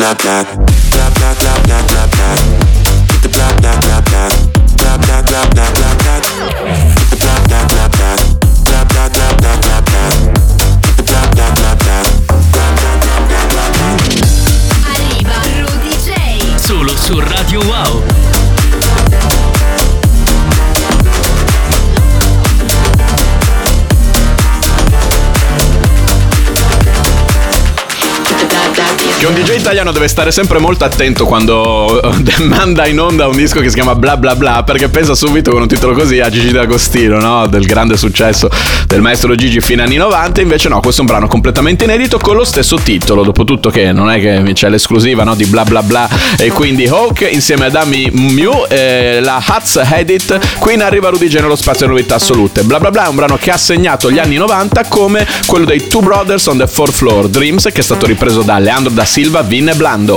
blah 0.00 0.14
blah 0.14 0.79
italiano 29.70 29.92
deve 29.92 30.08
stare 30.08 30.32
sempre 30.32 30.58
molto 30.58 30.84
attento 30.84 31.26
quando 31.26 32.00
manda 32.42 32.88
in 32.88 32.98
onda 32.98 33.28
un 33.28 33.36
disco 33.36 33.60
che 33.60 33.68
si 33.68 33.76
chiama 33.76 33.94
Bla 33.94 34.16
Bla 34.16 34.34
Bla 34.34 34.64
perché 34.64 34.88
pensa 34.88 35.14
subito 35.14 35.52
con 35.52 35.62
un 35.62 35.68
titolo 35.68 35.92
così 35.92 36.18
a 36.18 36.28
Gigi 36.28 36.50
D'Agostino, 36.50 37.20
no? 37.20 37.46
Del 37.46 37.66
grande 37.66 37.96
successo 37.96 38.50
del 38.88 39.00
maestro 39.00 39.32
Gigi 39.36 39.60
fino 39.60 39.84
anni 39.84 39.94
90. 39.94 40.40
Invece 40.40 40.68
no, 40.68 40.80
questo 40.80 41.02
è 41.02 41.04
un 41.04 41.10
brano 41.10 41.28
completamente 41.28 41.84
inedito 41.84 42.18
con 42.18 42.34
lo 42.34 42.42
stesso 42.42 42.78
titolo. 42.78 43.22
Dopotutto 43.22 43.70
che 43.70 43.92
non 43.92 44.10
è 44.10 44.18
che 44.18 44.42
c'è 44.54 44.68
l'esclusiva 44.68 45.22
no? 45.22 45.36
di 45.36 45.44
Bla 45.44 45.62
Bla 45.62 45.84
Bla 45.84 46.08
e 46.36 46.50
quindi 46.50 46.88
Hawk 46.88 47.28
insieme 47.30 47.66
ad 47.66 47.76
Ami 47.76 48.10
Mew, 48.10 48.64
eh, 48.68 49.20
la 49.22 49.40
Hats 49.46 49.80
Edit. 49.92 50.58
Qui 50.58 50.74
in 50.74 50.82
arriva 50.82 51.10
Rudy 51.10 51.28
G 51.28 51.34
nello 51.34 51.54
spazio 51.54 51.86
di 51.86 51.92
novità 51.92 52.16
assolute. 52.16 52.64
Bla 52.64 52.80
Bla 52.80 52.90
Bla 52.90 53.04
è 53.04 53.08
un 53.08 53.14
brano 53.14 53.36
che 53.36 53.52
ha 53.52 53.56
segnato 53.56 54.10
gli 54.10 54.18
anni 54.18 54.34
90 54.34 54.86
come 54.88 55.24
quello 55.46 55.64
dei 55.64 55.86
Two 55.86 56.00
Brothers 56.00 56.44
on 56.46 56.58
the 56.58 56.66
Fourth 56.66 56.94
Floor 56.94 57.28
Dreams 57.28 57.68
che 57.72 57.78
è 57.78 57.82
stato 57.82 58.06
ripreso 58.06 58.42
da 58.42 58.58
Leandro 58.58 58.92
da 58.92 59.04
Silva, 59.04 59.42
Vin 59.42 59.59
Martin 59.60 59.76
Blando. 59.76 60.16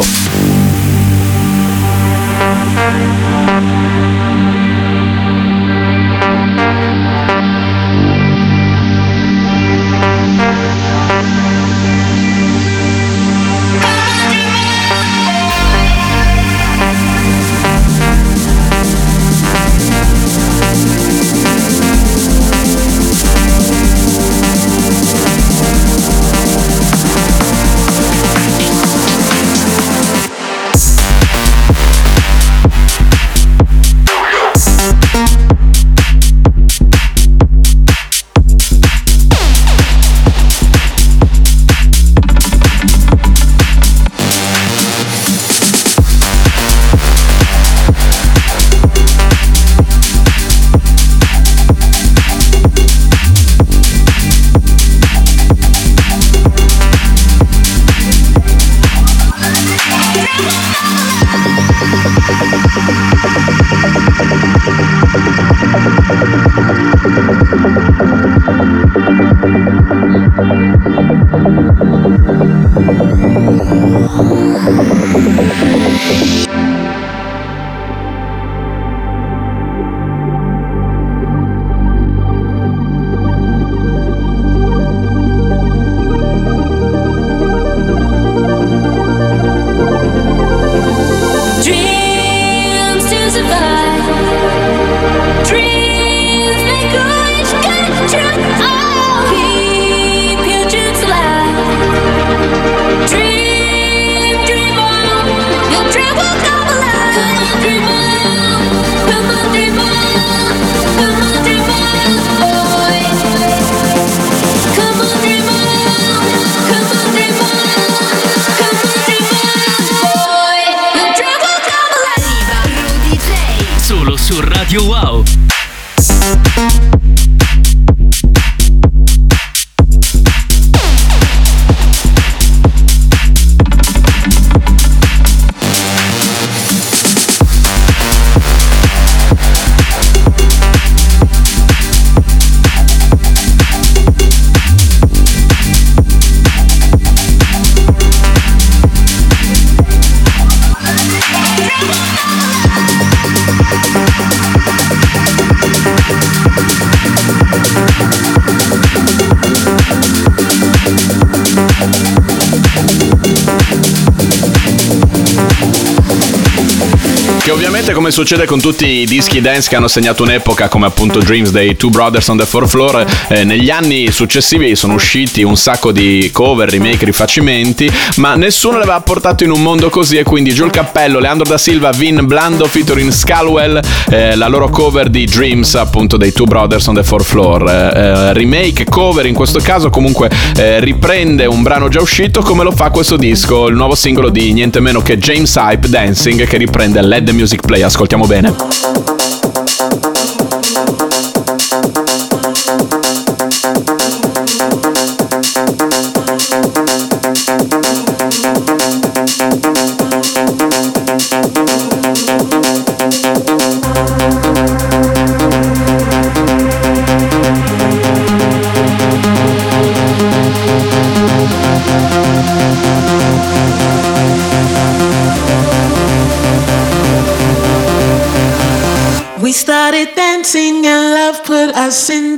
Che 167.94 168.00
ovviamente 168.00 168.12
come 168.12 168.12
succede 168.12 168.46
con 168.46 168.60
tutti 168.60 168.86
i 168.86 169.06
dischi 169.06 169.40
dance 169.40 169.70
che 169.70 169.76
hanno 169.76 169.88
segnato 169.88 170.24
un'epoca 170.24 170.68
come 170.68 170.88
appunto 170.88 171.20
Dreams 171.20 171.52
dei 171.52 171.76
Two 171.76 171.90
Brothers 171.90 172.28
on 172.28 172.38
the 172.38 172.46
Fourth 172.46 172.70
Floor, 172.70 173.06
eh, 173.28 173.44
negli 173.44 173.70
anni 173.70 174.12
successivi 174.12 174.76
sono 174.76 174.94
usciti 174.94 175.44
un 175.44 175.56
sacco 175.56 175.92
di 175.92 176.30
cover, 176.34 176.70
remake, 176.70 177.06
rifacimenti, 177.06 177.92
ma 178.16 178.36
nessuno 178.36 178.78
li 178.78 178.84
aveva 178.84 179.00
portato 179.02 179.44
in 179.44 179.52
un 179.52 179.62
mondo 179.62 179.90
così 179.90 180.18
e 180.18 180.24
quindi 180.24 180.54
giù 180.54 180.66
il 180.66 180.72
cappello, 180.72 181.20
Leandro 181.20 181.46
da 181.46 181.58
Silva, 181.58 181.92
Vin 181.92 182.26
Blando 182.26 182.66
featuring 182.66 183.12
Scalwell, 183.12 183.80
eh, 184.10 184.36
la 184.36 184.48
loro 184.48 184.70
cover 184.70 185.10
di 185.10 185.26
Dreams 185.26 185.76
appunto 185.76 186.18
dei 186.18 186.32
Two 186.32 186.46
Brothers 186.46 186.88
on 186.88 186.96
the 186.96 187.04
Fourth 187.04 187.26
Floor. 187.26 187.70
Eh, 187.70 188.00
eh, 188.00 188.34
remake, 188.34 188.86
cover 188.86 189.26
in 189.26 189.36
questo 189.36 189.60
caso 189.60 189.90
comunque 189.90 190.32
eh, 190.56 190.80
riprende 190.80 191.46
un 191.46 191.62
brano 191.62 191.90
già 191.90 192.02
uscito 192.02 192.42
come 192.42 192.64
lo 192.64 192.72
fa 192.72 192.90
questo 192.90 193.18
disco, 193.18 193.68
il 193.68 193.76
nuovo 193.76 193.94
singolo 193.94 194.30
di 194.30 194.52
niente 194.52 194.80
meno 194.80 195.02
che 195.02 195.18
James 195.18 195.54
Hype 195.56 195.90
Dancing 195.90 196.48
che 196.48 196.58
riprende 196.58 197.02
Let 197.02 197.26
the 197.26 197.34
Music 197.34 197.62
Play, 197.62 197.82
ascoltiamo 197.86 198.26
bene. 198.26 199.13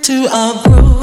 Into 0.07 0.27
a 0.31 0.61
groove. 0.63 1.01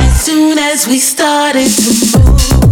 As 0.00 0.20
soon 0.20 0.58
as 0.58 0.88
we 0.88 0.98
started 0.98 1.68
to 1.68 2.18
move. 2.18 2.67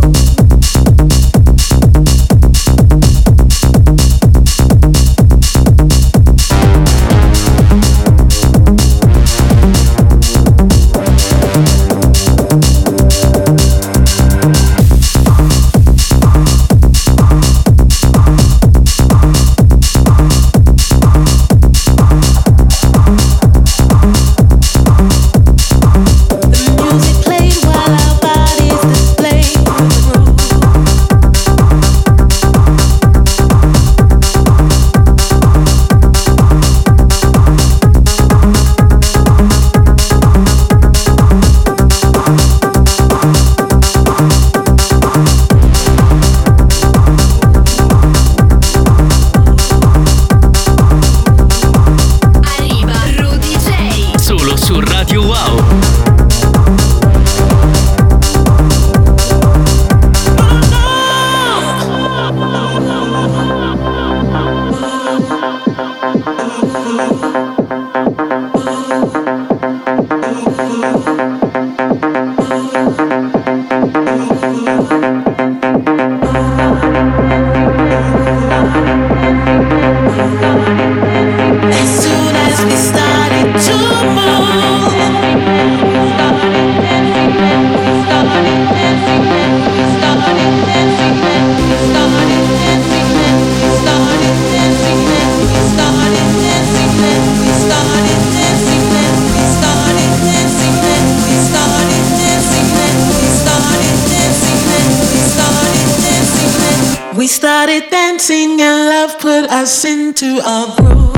Started 108.26 108.46
dancing 108.46 108.60
and 108.60 108.88
love 108.88 109.18
put 109.20 109.50
us 109.50 109.84
into 109.84 110.38
a 110.44 110.74
groove. 110.76 111.15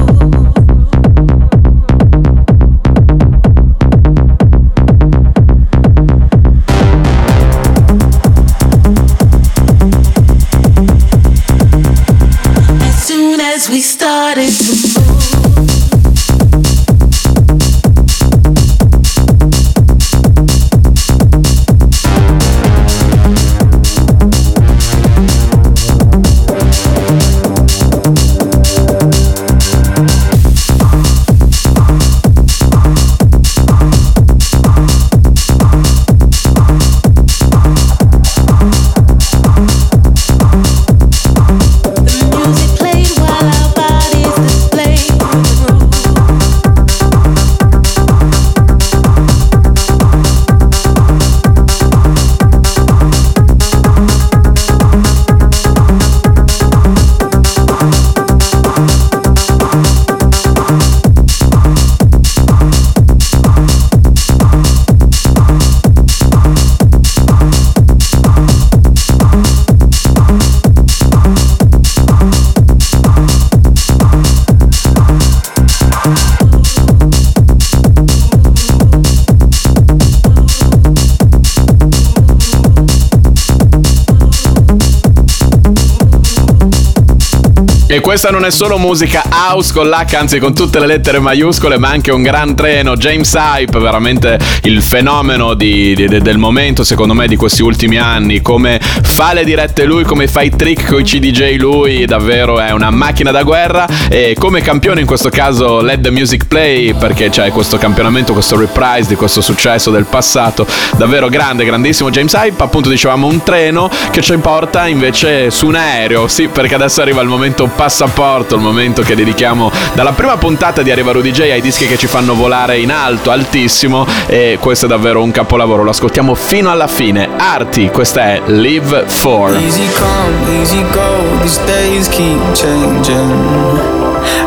Questa 88.09 88.31
non 88.31 88.47
è 88.47 88.51
solo 88.51 88.79
musica 88.79 89.23
house 89.31 89.71
con 89.71 89.87
l'H, 89.87 90.15
anzi 90.15 90.39
con 90.39 90.55
tutte 90.55 90.81
le 90.81 90.87
lettere 90.87 91.19
maiuscole, 91.19 91.77
ma 91.77 91.91
anche 91.91 92.11
un 92.11 92.23
gran 92.23 92.55
treno. 92.55 92.97
James 92.97 93.31
Hype, 93.35 93.79
veramente 93.79 94.39
il 94.63 94.81
fenomeno 94.81 95.53
di- 95.53 95.95
di- 95.95 96.09
de- 96.09 96.23
del 96.23 96.39
momento, 96.39 96.85
secondo 96.85 97.13
me, 97.13 97.29
di 97.29 97.37
questi 97.37 97.61
ultimi 97.61 97.99
anni. 97.99 98.41
Come 98.41 98.81
fa 98.81 99.35
le 99.35 99.45
dirette 99.45 99.85
lui, 99.85 100.05
come 100.05 100.27
fa 100.27 100.41
i 100.41 100.49
trick 100.49 100.89
con 100.89 101.01
i 101.01 101.05
CDJ 101.05 101.57
lui, 101.59 102.07
davvero 102.07 102.59
è 102.59 102.71
una 102.71 102.89
macchina 102.89 103.31
da 103.31 103.43
guerra. 103.43 103.87
E 104.09 104.35
come 104.39 104.63
campione 104.63 105.01
in 105.01 105.07
questo 105.07 105.29
caso 105.29 105.83
Let 105.83 106.01
the 106.01 106.11
Music 106.11 106.47
Play, 106.47 106.95
perché 106.95 107.29
c'è 107.29 107.51
questo 107.51 107.77
campionamento, 107.77 108.33
questo 108.33 108.59
reprise 108.59 109.09
di 109.09 109.17
questo 109.17 109.43
successo 109.43 109.91
del 109.91 110.07
passato. 110.07 110.67
Davvero 110.97 111.29
grande, 111.29 111.67
grandissimo 111.67 112.09
James 112.09 112.33
Hype. 112.33 112.63
Appunto 112.63 112.89
dicevamo 112.89 113.27
un 113.27 113.43
treno 113.43 113.91
che 114.11 114.23
ci 114.23 114.35
porta 114.39 114.87
invece 114.87 115.51
su 115.51 115.67
un 115.67 115.75
aereo. 115.75 116.27
Sì, 116.27 116.49
perché 116.49 116.75
adesso 116.75 117.03
arriva 117.03 117.21
il 117.21 117.29
momento 117.29 117.67
passaporto, 117.99 118.55
il 118.55 118.61
momento 118.61 119.03
che 119.03 119.17
dedichiamo 119.17 119.73
dalla 119.93 120.13
prima 120.13 120.37
puntata 120.37 120.83
di 120.83 120.93
Arriva 120.93 121.11
Rudy 121.11 121.33
J 121.33 121.41
ai 121.41 121.61
dischi 121.61 121.89
che 121.89 121.99
ci 121.99 122.07
fanno 122.07 122.35
volare 122.35 122.79
in 122.79 122.93
alto, 122.93 123.33
altissimo. 123.33 124.07
E 124.27 124.57
questo 124.61 124.87
è 124.87 124.89
davvero 124.89 125.21
un 125.21 125.33
capolavoro. 125.33 125.83
Lo 125.83 125.91
ascoltiamo 125.91 126.37
fino 126.37 126.71
alla 126.71 126.87
fine. 126.87 127.29
Arti, 127.37 127.91
questa 127.91 128.21
è 128.21 128.43
Live 128.47 129.07
For. 129.07 129.53
Easy 129.57 129.89
come, 129.95 130.61
easy 130.61 130.81
go, 130.93 131.41
these 131.41 131.61
days 131.65 132.09
keep 132.09 132.41
changing. 132.53 133.81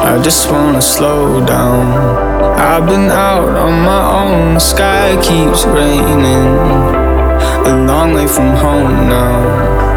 I 0.02 0.18
just 0.22 0.50
wanna 0.50 0.80
slow 0.80 1.42
down. 1.42 2.56
I've 2.56 2.86
been 2.86 3.10
out 3.10 3.50
on 3.58 3.82
my 3.82 4.02
own, 4.24 4.54
the 4.54 4.60
sky 4.62 5.18
keeps 5.20 5.66
raining. 5.66 6.56
A 7.66 7.84
long 7.86 8.14
way 8.14 8.28
from 8.28 8.56
home 8.56 9.10
now. 9.10 9.90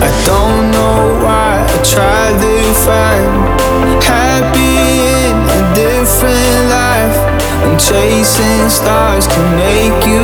I 0.00 0.10
don't 0.24 0.70
know 0.70 1.24
why 1.24 1.51
I 1.72 1.78
try 1.82 2.24
to 2.44 2.54
find 2.84 4.02
happy 4.04 4.76
in 5.24 5.36
a 5.40 5.62
different 5.74 6.68
life. 6.68 7.18
And 7.64 7.80
chasing 7.80 8.68
stars 8.68 9.26
can 9.26 9.56
make 9.56 10.04
you 10.06 10.22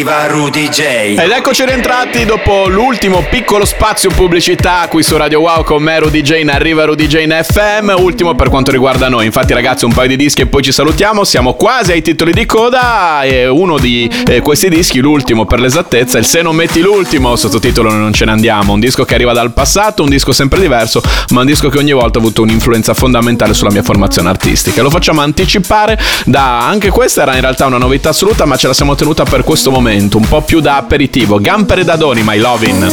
arriva 0.00 0.19
Rudy 0.30 0.68
J. 0.68 0.80
Ed 1.18 1.30
eccoci 1.30 1.64
rientrati 1.64 2.24
dopo 2.24 2.68
l'ultimo 2.68 3.26
piccolo 3.28 3.64
spazio 3.64 4.10
pubblicità 4.10 4.86
qui 4.88 5.02
su 5.02 5.16
Radio 5.16 5.40
Wow 5.40 5.64
con 5.64 5.82
me 5.82 5.98
Rudy 5.98 6.22
Jane, 6.22 6.52
arriva 6.52 6.84
Rudy 6.84 7.08
Jane 7.08 7.42
FM, 7.42 7.94
ultimo 7.98 8.36
per 8.36 8.48
quanto 8.48 8.70
riguarda 8.70 9.08
noi. 9.08 9.26
Infatti 9.26 9.52
ragazzi 9.52 9.86
un 9.86 9.92
paio 9.92 10.06
di 10.06 10.16
dischi 10.16 10.42
e 10.42 10.46
poi 10.46 10.62
ci 10.62 10.70
salutiamo, 10.70 11.24
siamo 11.24 11.54
quasi 11.54 11.90
ai 11.90 12.02
titoli 12.02 12.32
di 12.32 12.46
coda 12.46 13.22
e 13.22 13.48
uno 13.48 13.76
di 13.76 14.08
eh, 14.28 14.40
questi 14.40 14.68
dischi, 14.68 15.00
l'ultimo 15.00 15.46
per 15.46 15.58
l'esattezza, 15.58 16.16
il 16.18 16.24
Se 16.24 16.42
non 16.42 16.54
metti 16.54 16.80
l'ultimo, 16.80 17.34
sottotitolo 17.34 17.90
Non 17.90 18.12
ce 18.12 18.24
ne 18.24 18.30
andiamo, 18.30 18.72
un 18.72 18.80
disco 18.80 19.04
che 19.04 19.14
arriva 19.14 19.32
dal 19.32 19.52
passato, 19.52 20.04
un 20.04 20.10
disco 20.10 20.30
sempre 20.30 20.60
diverso, 20.60 21.02
ma 21.30 21.40
un 21.40 21.46
disco 21.46 21.68
che 21.68 21.78
ogni 21.78 21.92
volta 21.92 22.18
ha 22.18 22.20
avuto 22.20 22.42
un'influenza 22.42 22.94
fondamentale 22.94 23.52
sulla 23.52 23.72
mia 23.72 23.82
formazione 23.82 24.28
artistica. 24.28 24.80
Lo 24.82 24.90
facciamo 24.90 25.22
anticipare 25.22 25.98
da 26.24 26.66
anche 26.68 26.90
questa 26.90 27.22
era 27.22 27.34
in 27.34 27.40
realtà 27.40 27.66
una 27.66 27.78
novità 27.78 28.10
assoluta, 28.10 28.44
ma 28.44 28.56
ce 28.56 28.68
la 28.68 28.74
siamo 28.74 28.94
tenuta 28.94 29.24
per 29.24 29.42
questo 29.42 29.72
momento, 29.72 30.19
un 30.20 30.28
po' 30.28 30.42
più 30.42 30.60
da 30.60 30.76
aperitivo. 30.76 31.38
Gampere 31.40 31.82
da 31.84 31.96
Doni, 31.96 32.22
My 32.22 32.38
Lovin'. 32.38 32.86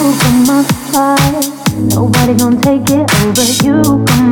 Nobody 1.93 2.33
gonna 2.35 2.55
take 2.59 2.93
it 2.93 3.63
you 3.63 3.81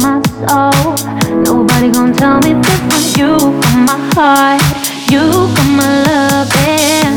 my 0.01 0.19
soul. 0.47 0.95
Nobody 1.43 1.89
gonna 1.91 2.13
tell 2.13 2.39
me 2.39 2.59
different. 2.59 3.17
You 3.17 3.37
from 3.61 3.85
my 3.85 3.97
heart. 4.15 4.61
You 5.09 5.47
from 5.53 5.75
my 5.75 6.03
loving. 6.07 7.15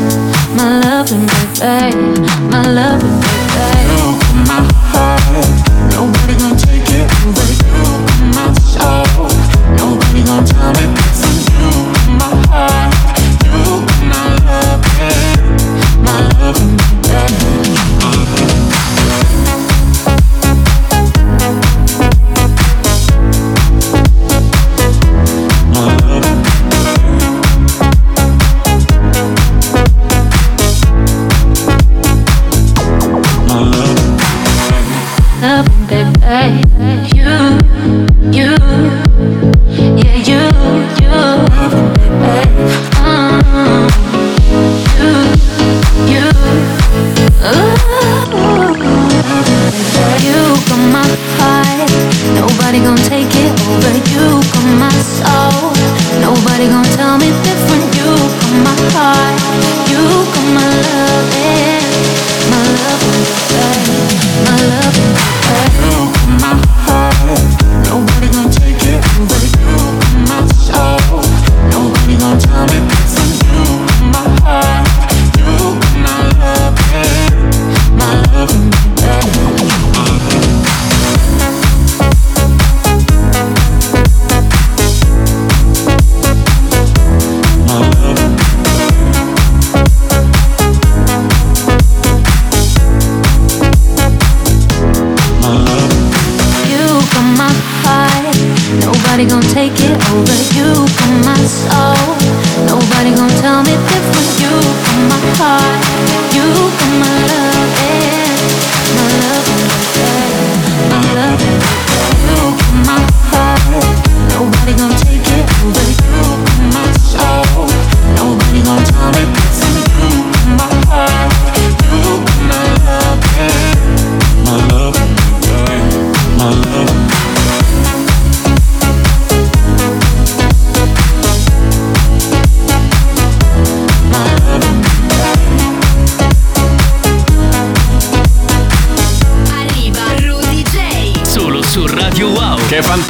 My 0.55 0.79
loving, 0.83 1.25
baby. 1.25 1.95
My 2.49 2.67
loving, 2.67 3.19
baby. 3.19 3.87
You 3.89 4.19
from 4.19 4.39
my 4.47 4.61
heart. 4.91 5.47
Nobody 5.93 6.35
gonna 6.37 6.55
take 6.55 6.89
it 6.89 7.07
over 7.25 7.47
you 7.63 7.83
from 8.05 8.31
my 8.35 8.53
soul. 8.59 9.29
Nobody 9.77 10.23
gonna 10.23 10.45
tell 10.45 10.71
me 10.73 10.98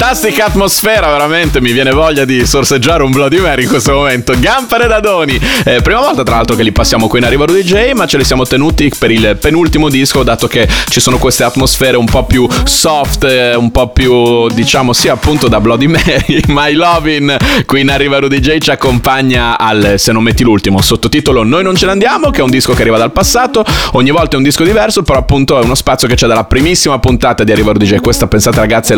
fantastica 0.09 0.45
atmosfera, 0.45 1.07
veramente 1.11 1.61
mi 1.61 1.71
viene 1.71 1.91
voglia 1.91 2.25
di 2.25 2.43
sorseggiare 2.43 3.03
un 3.03 3.11
Bloody 3.11 3.37
Mary 3.37 3.63
in 3.63 3.69
questo 3.69 3.93
momento. 3.93 4.33
Gampare 4.39 4.87
da 4.87 4.99
Doni. 4.99 5.39
Eh, 5.63 5.81
prima 5.83 5.99
volta, 5.99 6.23
tra 6.23 6.37
l'altro, 6.37 6.55
che 6.55 6.63
li 6.63 6.71
passiamo 6.71 7.07
qui 7.07 7.19
in 7.19 7.25
Arriva 7.25 7.45
Rudy 7.45 7.61
J, 7.61 7.91
ma 7.93 8.07
ce 8.07 8.17
li 8.17 8.23
siamo 8.23 8.43
tenuti 8.43 8.91
per 8.97 9.11
il 9.11 9.37
penultimo 9.39 9.87
disco, 9.87 10.23
dato 10.23 10.47
che 10.47 10.67
ci 10.89 10.99
sono 10.99 11.19
queste 11.19 11.43
atmosfere 11.43 11.95
un 11.95 12.05
po' 12.05 12.25
più 12.25 12.47
soft, 12.63 13.23
eh, 13.23 13.53
un 13.53 13.69
po' 13.69 13.89
più, 13.89 14.47
diciamo, 14.47 14.93
sì, 14.93 15.09
appunto 15.09 15.47
da 15.47 15.59
Bloody 15.59 15.85
Mary. 15.85 16.41
My 16.47 16.73
Lovin' 16.73 17.37
qui 17.67 17.81
in 17.81 17.91
Arriva 17.91 18.17
Rudy 18.17 18.39
J 18.39 18.57
ci 18.57 18.71
accompagna 18.71 19.59
al 19.59 19.93
Se 19.97 20.11
non 20.11 20.23
metti 20.23 20.41
l'ultimo, 20.41 20.81
sottotitolo 20.81 21.43
Noi 21.43 21.61
non 21.61 21.75
ce 21.75 21.85
ne 21.85 21.91
andiamo, 21.91 22.31
che 22.31 22.39
è 22.39 22.43
un 22.43 22.49
disco 22.49 22.73
che 22.73 22.81
arriva 22.81 22.97
dal 22.97 23.11
passato. 23.11 23.63
Ogni 23.91 24.09
volta 24.09 24.33
è 24.33 24.37
un 24.37 24.43
disco 24.43 24.63
diverso, 24.63 25.03
però 25.03 25.19
appunto 25.19 25.59
è 25.59 25.63
uno 25.63 25.75
spazio 25.75 26.07
che 26.07 26.15
c'è 26.15 26.25
dalla 26.25 26.45
primissima 26.45 26.97
puntata 26.97 27.43
di 27.43 27.51
Arriva 27.51 27.73
Rudy 27.73 27.85
J. 27.85 27.97
Questa, 27.97 28.25
pensate 28.25 28.59
ragazzi, 28.59 28.93
è 28.93 28.95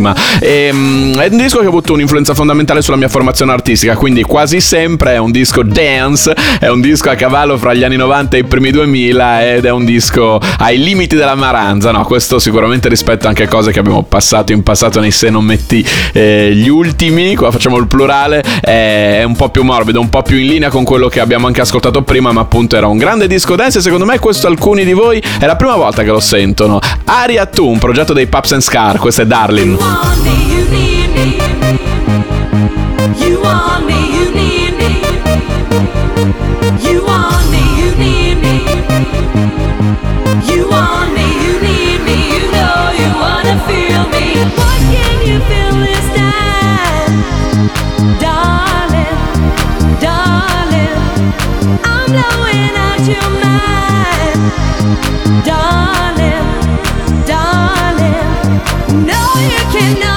l'85esima. 0.00 0.38
E, 0.40 0.70
mm, 0.72 1.18
è 1.18 1.28
un 1.30 1.36
disco 1.36 1.58
che 1.58 1.66
ha 1.66 1.68
avuto 1.68 1.92
un'influenza 1.92 2.34
fondamentale 2.34 2.82
sulla 2.82 2.96
mia 2.96 3.08
formazione 3.08 3.52
artistica, 3.52 3.96
quindi 3.96 4.22
quasi 4.22 4.60
sempre 4.60 5.14
è 5.14 5.18
un 5.18 5.30
disco 5.30 5.62
dance, 5.62 6.34
è 6.58 6.68
un 6.68 6.80
disco 6.80 7.10
a 7.10 7.14
cavallo 7.14 7.56
fra 7.58 7.74
gli 7.74 7.84
anni 7.84 7.96
90 7.96 8.36
e 8.36 8.40
i 8.40 8.44
primi 8.44 8.70
2000 8.70 9.54
ed 9.54 9.64
è 9.64 9.70
un 9.70 9.84
disco 9.84 10.40
ai 10.58 10.78
limiti 10.78 11.16
della 11.16 11.34
maranza, 11.34 11.90
no? 11.90 12.04
Questo 12.04 12.38
sicuramente 12.38 12.88
rispetto 12.88 13.28
anche 13.28 13.44
a 13.44 13.48
cose 13.48 13.70
che 13.72 13.78
abbiamo 13.78 14.02
passato 14.02 14.52
in 14.52 14.62
passato 14.62 15.00
nei 15.00 15.10
se 15.10 15.30
non 15.30 15.44
metti 15.44 15.86
eh, 16.12 16.52
gli 16.54 16.68
ultimi, 16.68 17.34
qua 17.34 17.50
facciamo 17.50 17.76
il 17.78 17.86
plurale, 17.86 18.42
è, 18.60 19.22
un 19.24 19.36
po' 19.36 19.50
più 19.50 19.62
morbido, 19.62 20.00
un 20.00 20.08
po' 20.08 20.22
più 20.22 20.36
in 20.36 20.46
linea 20.46 20.70
con 20.70 20.84
quello 20.84 21.08
che 21.08 21.20
abbiamo 21.20 21.46
anche 21.46 21.60
ascoltato 21.60 22.02
prima, 22.02 22.32
ma 22.32 22.40
appunto 22.40 22.76
era 22.76 22.86
un 22.86 22.98
grande 22.98 23.26
disco 23.26 23.56
dance 23.56 23.78
e 23.78 23.82
secondo 23.82 24.04
me 24.04 24.18
questo 24.18 24.46
alcuni 24.46 24.84
di 24.84 24.92
voi 24.92 25.22
è 25.38 25.46
la 25.46 25.56
prima 25.56 25.76
volta 25.76 26.02
che 26.02 26.10
lo 26.10 26.20
sentono. 26.20 26.78
Aria 27.04 27.46
Tu, 27.46 27.66
un 27.66 27.78
progetto 27.78 28.12
dei 28.12 28.26
Paps 28.26 28.52
and 28.52 28.62
Scar, 28.62 28.98
questo 28.98 29.22
è 29.22 29.26
Darling. 29.26 29.89
You 29.90 29.96
want 29.96 30.22
me, 30.24 30.36
you 30.54 30.62
need 30.70 31.08
me. 31.16 31.26
You 33.26 33.42
want 33.42 33.86
me, 33.86 33.98
you 34.14 34.19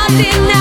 nothing 0.09 0.52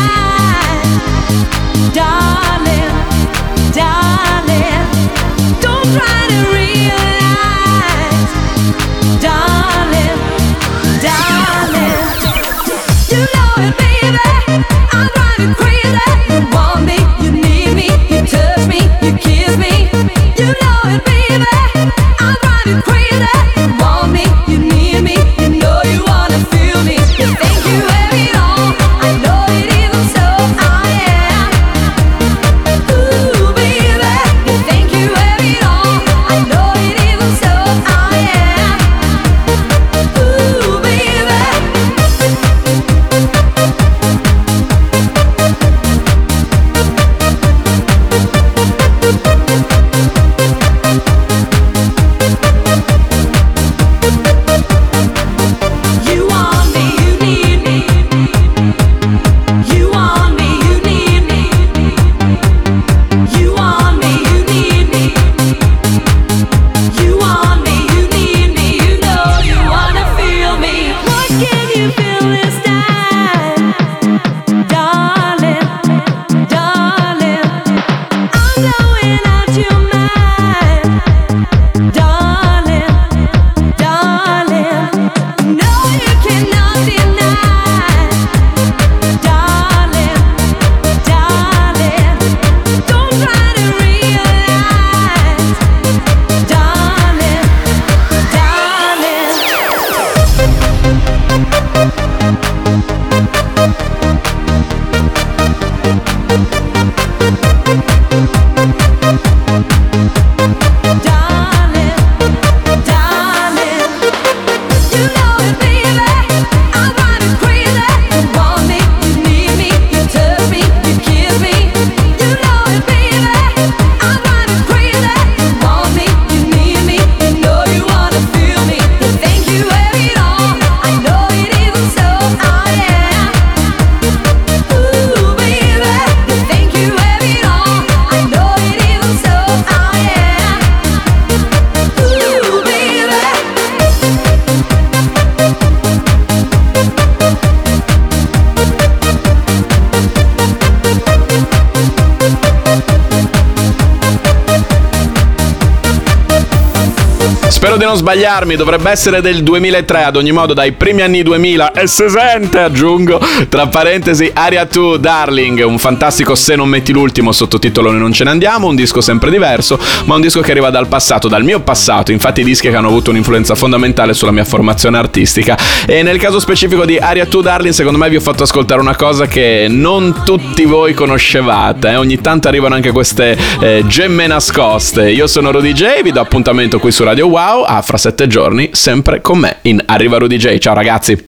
non 157.92 158.00
sbagliarmi, 158.00 158.56
dovrebbe 158.56 158.90
essere 158.90 159.20
del 159.20 159.42
2003, 159.42 160.04
ad 160.04 160.16
ogni 160.16 160.32
modo 160.32 160.54
dai 160.54 160.72
primi 160.72 161.02
anni 161.02 161.22
2000 161.22 161.72
e 161.72 161.86
se 161.86 162.08
sente, 162.08 162.58
aggiungo, 162.58 163.20
tra 163.50 163.66
parentesi, 163.66 164.30
Aria 164.32 164.64
2 164.64 164.98
Darling, 164.98 165.62
un 165.66 165.78
fantastico 165.78 166.34
Se 166.34 166.56
non 166.56 166.70
metti 166.70 166.90
l'ultimo 166.90 167.32
sottotitolo 167.32 167.90
Noi 167.90 168.00
non 168.00 168.12
ce 168.12 168.24
ne 168.24 168.30
andiamo, 168.30 168.66
un 168.66 168.76
disco 168.76 169.02
sempre 169.02 169.28
diverso, 169.28 169.78
ma 170.06 170.14
un 170.14 170.22
disco 170.22 170.40
che 170.40 170.52
arriva 170.52 170.70
dal 170.70 170.86
passato, 170.86 171.28
dal 171.28 171.44
mio 171.44 171.60
passato, 171.60 172.12
infatti 172.12 172.42
dischi 172.42 172.70
che 172.70 172.76
hanno 172.76 172.88
avuto 172.88 173.10
un'influenza 173.10 173.54
fondamentale 173.54 174.14
sulla 174.14 174.32
mia 174.32 174.44
formazione 174.44 174.96
artistica 174.96 175.58
e 175.84 176.02
nel 176.02 176.16
caso 176.16 176.40
specifico 176.40 176.86
di 176.86 176.96
Aria 176.96 177.26
2 177.26 177.42
Darling, 177.42 177.74
secondo 177.74 177.98
me 177.98 178.08
vi 178.08 178.16
ho 178.16 178.20
fatto 178.20 178.44
ascoltare 178.44 178.80
una 178.80 178.96
cosa 178.96 179.26
che 179.26 179.66
non 179.68 180.22
tutti 180.24 180.64
voi 180.64 180.94
conoscevate, 180.94 181.90
eh. 181.90 181.96
ogni 181.96 182.22
tanto 182.22 182.48
arrivano 182.48 182.74
anche 182.74 182.90
queste 182.90 183.36
eh, 183.60 183.84
gemme 183.86 184.26
nascoste. 184.26 185.10
Io 185.10 185.26
sono 185.26 185.50
Rudy 185.50 185.72
J, 185.72 186.00
vi 186.02 186.10
do 186.10 186.20
appuntamento 186.22 186.78
qui 186.78 186.90
su 186.90 187.04
Radio 187.04 187.26
Wow, 187.26 187.64
a 187.64 187.81
fra 187.82 187.98
sette 187.98 188.26
giorni, 188.26 188.70
sempre 188.72 189.20
con 189.20 189.38
me 189.38 189.58
in 189.62 189.82
Arriva 189.84 190.18
Rudy 190.18 190.36
J. 190.36 190.58
Ciao 190.58 190.74
ragazzi! 190.74 191.18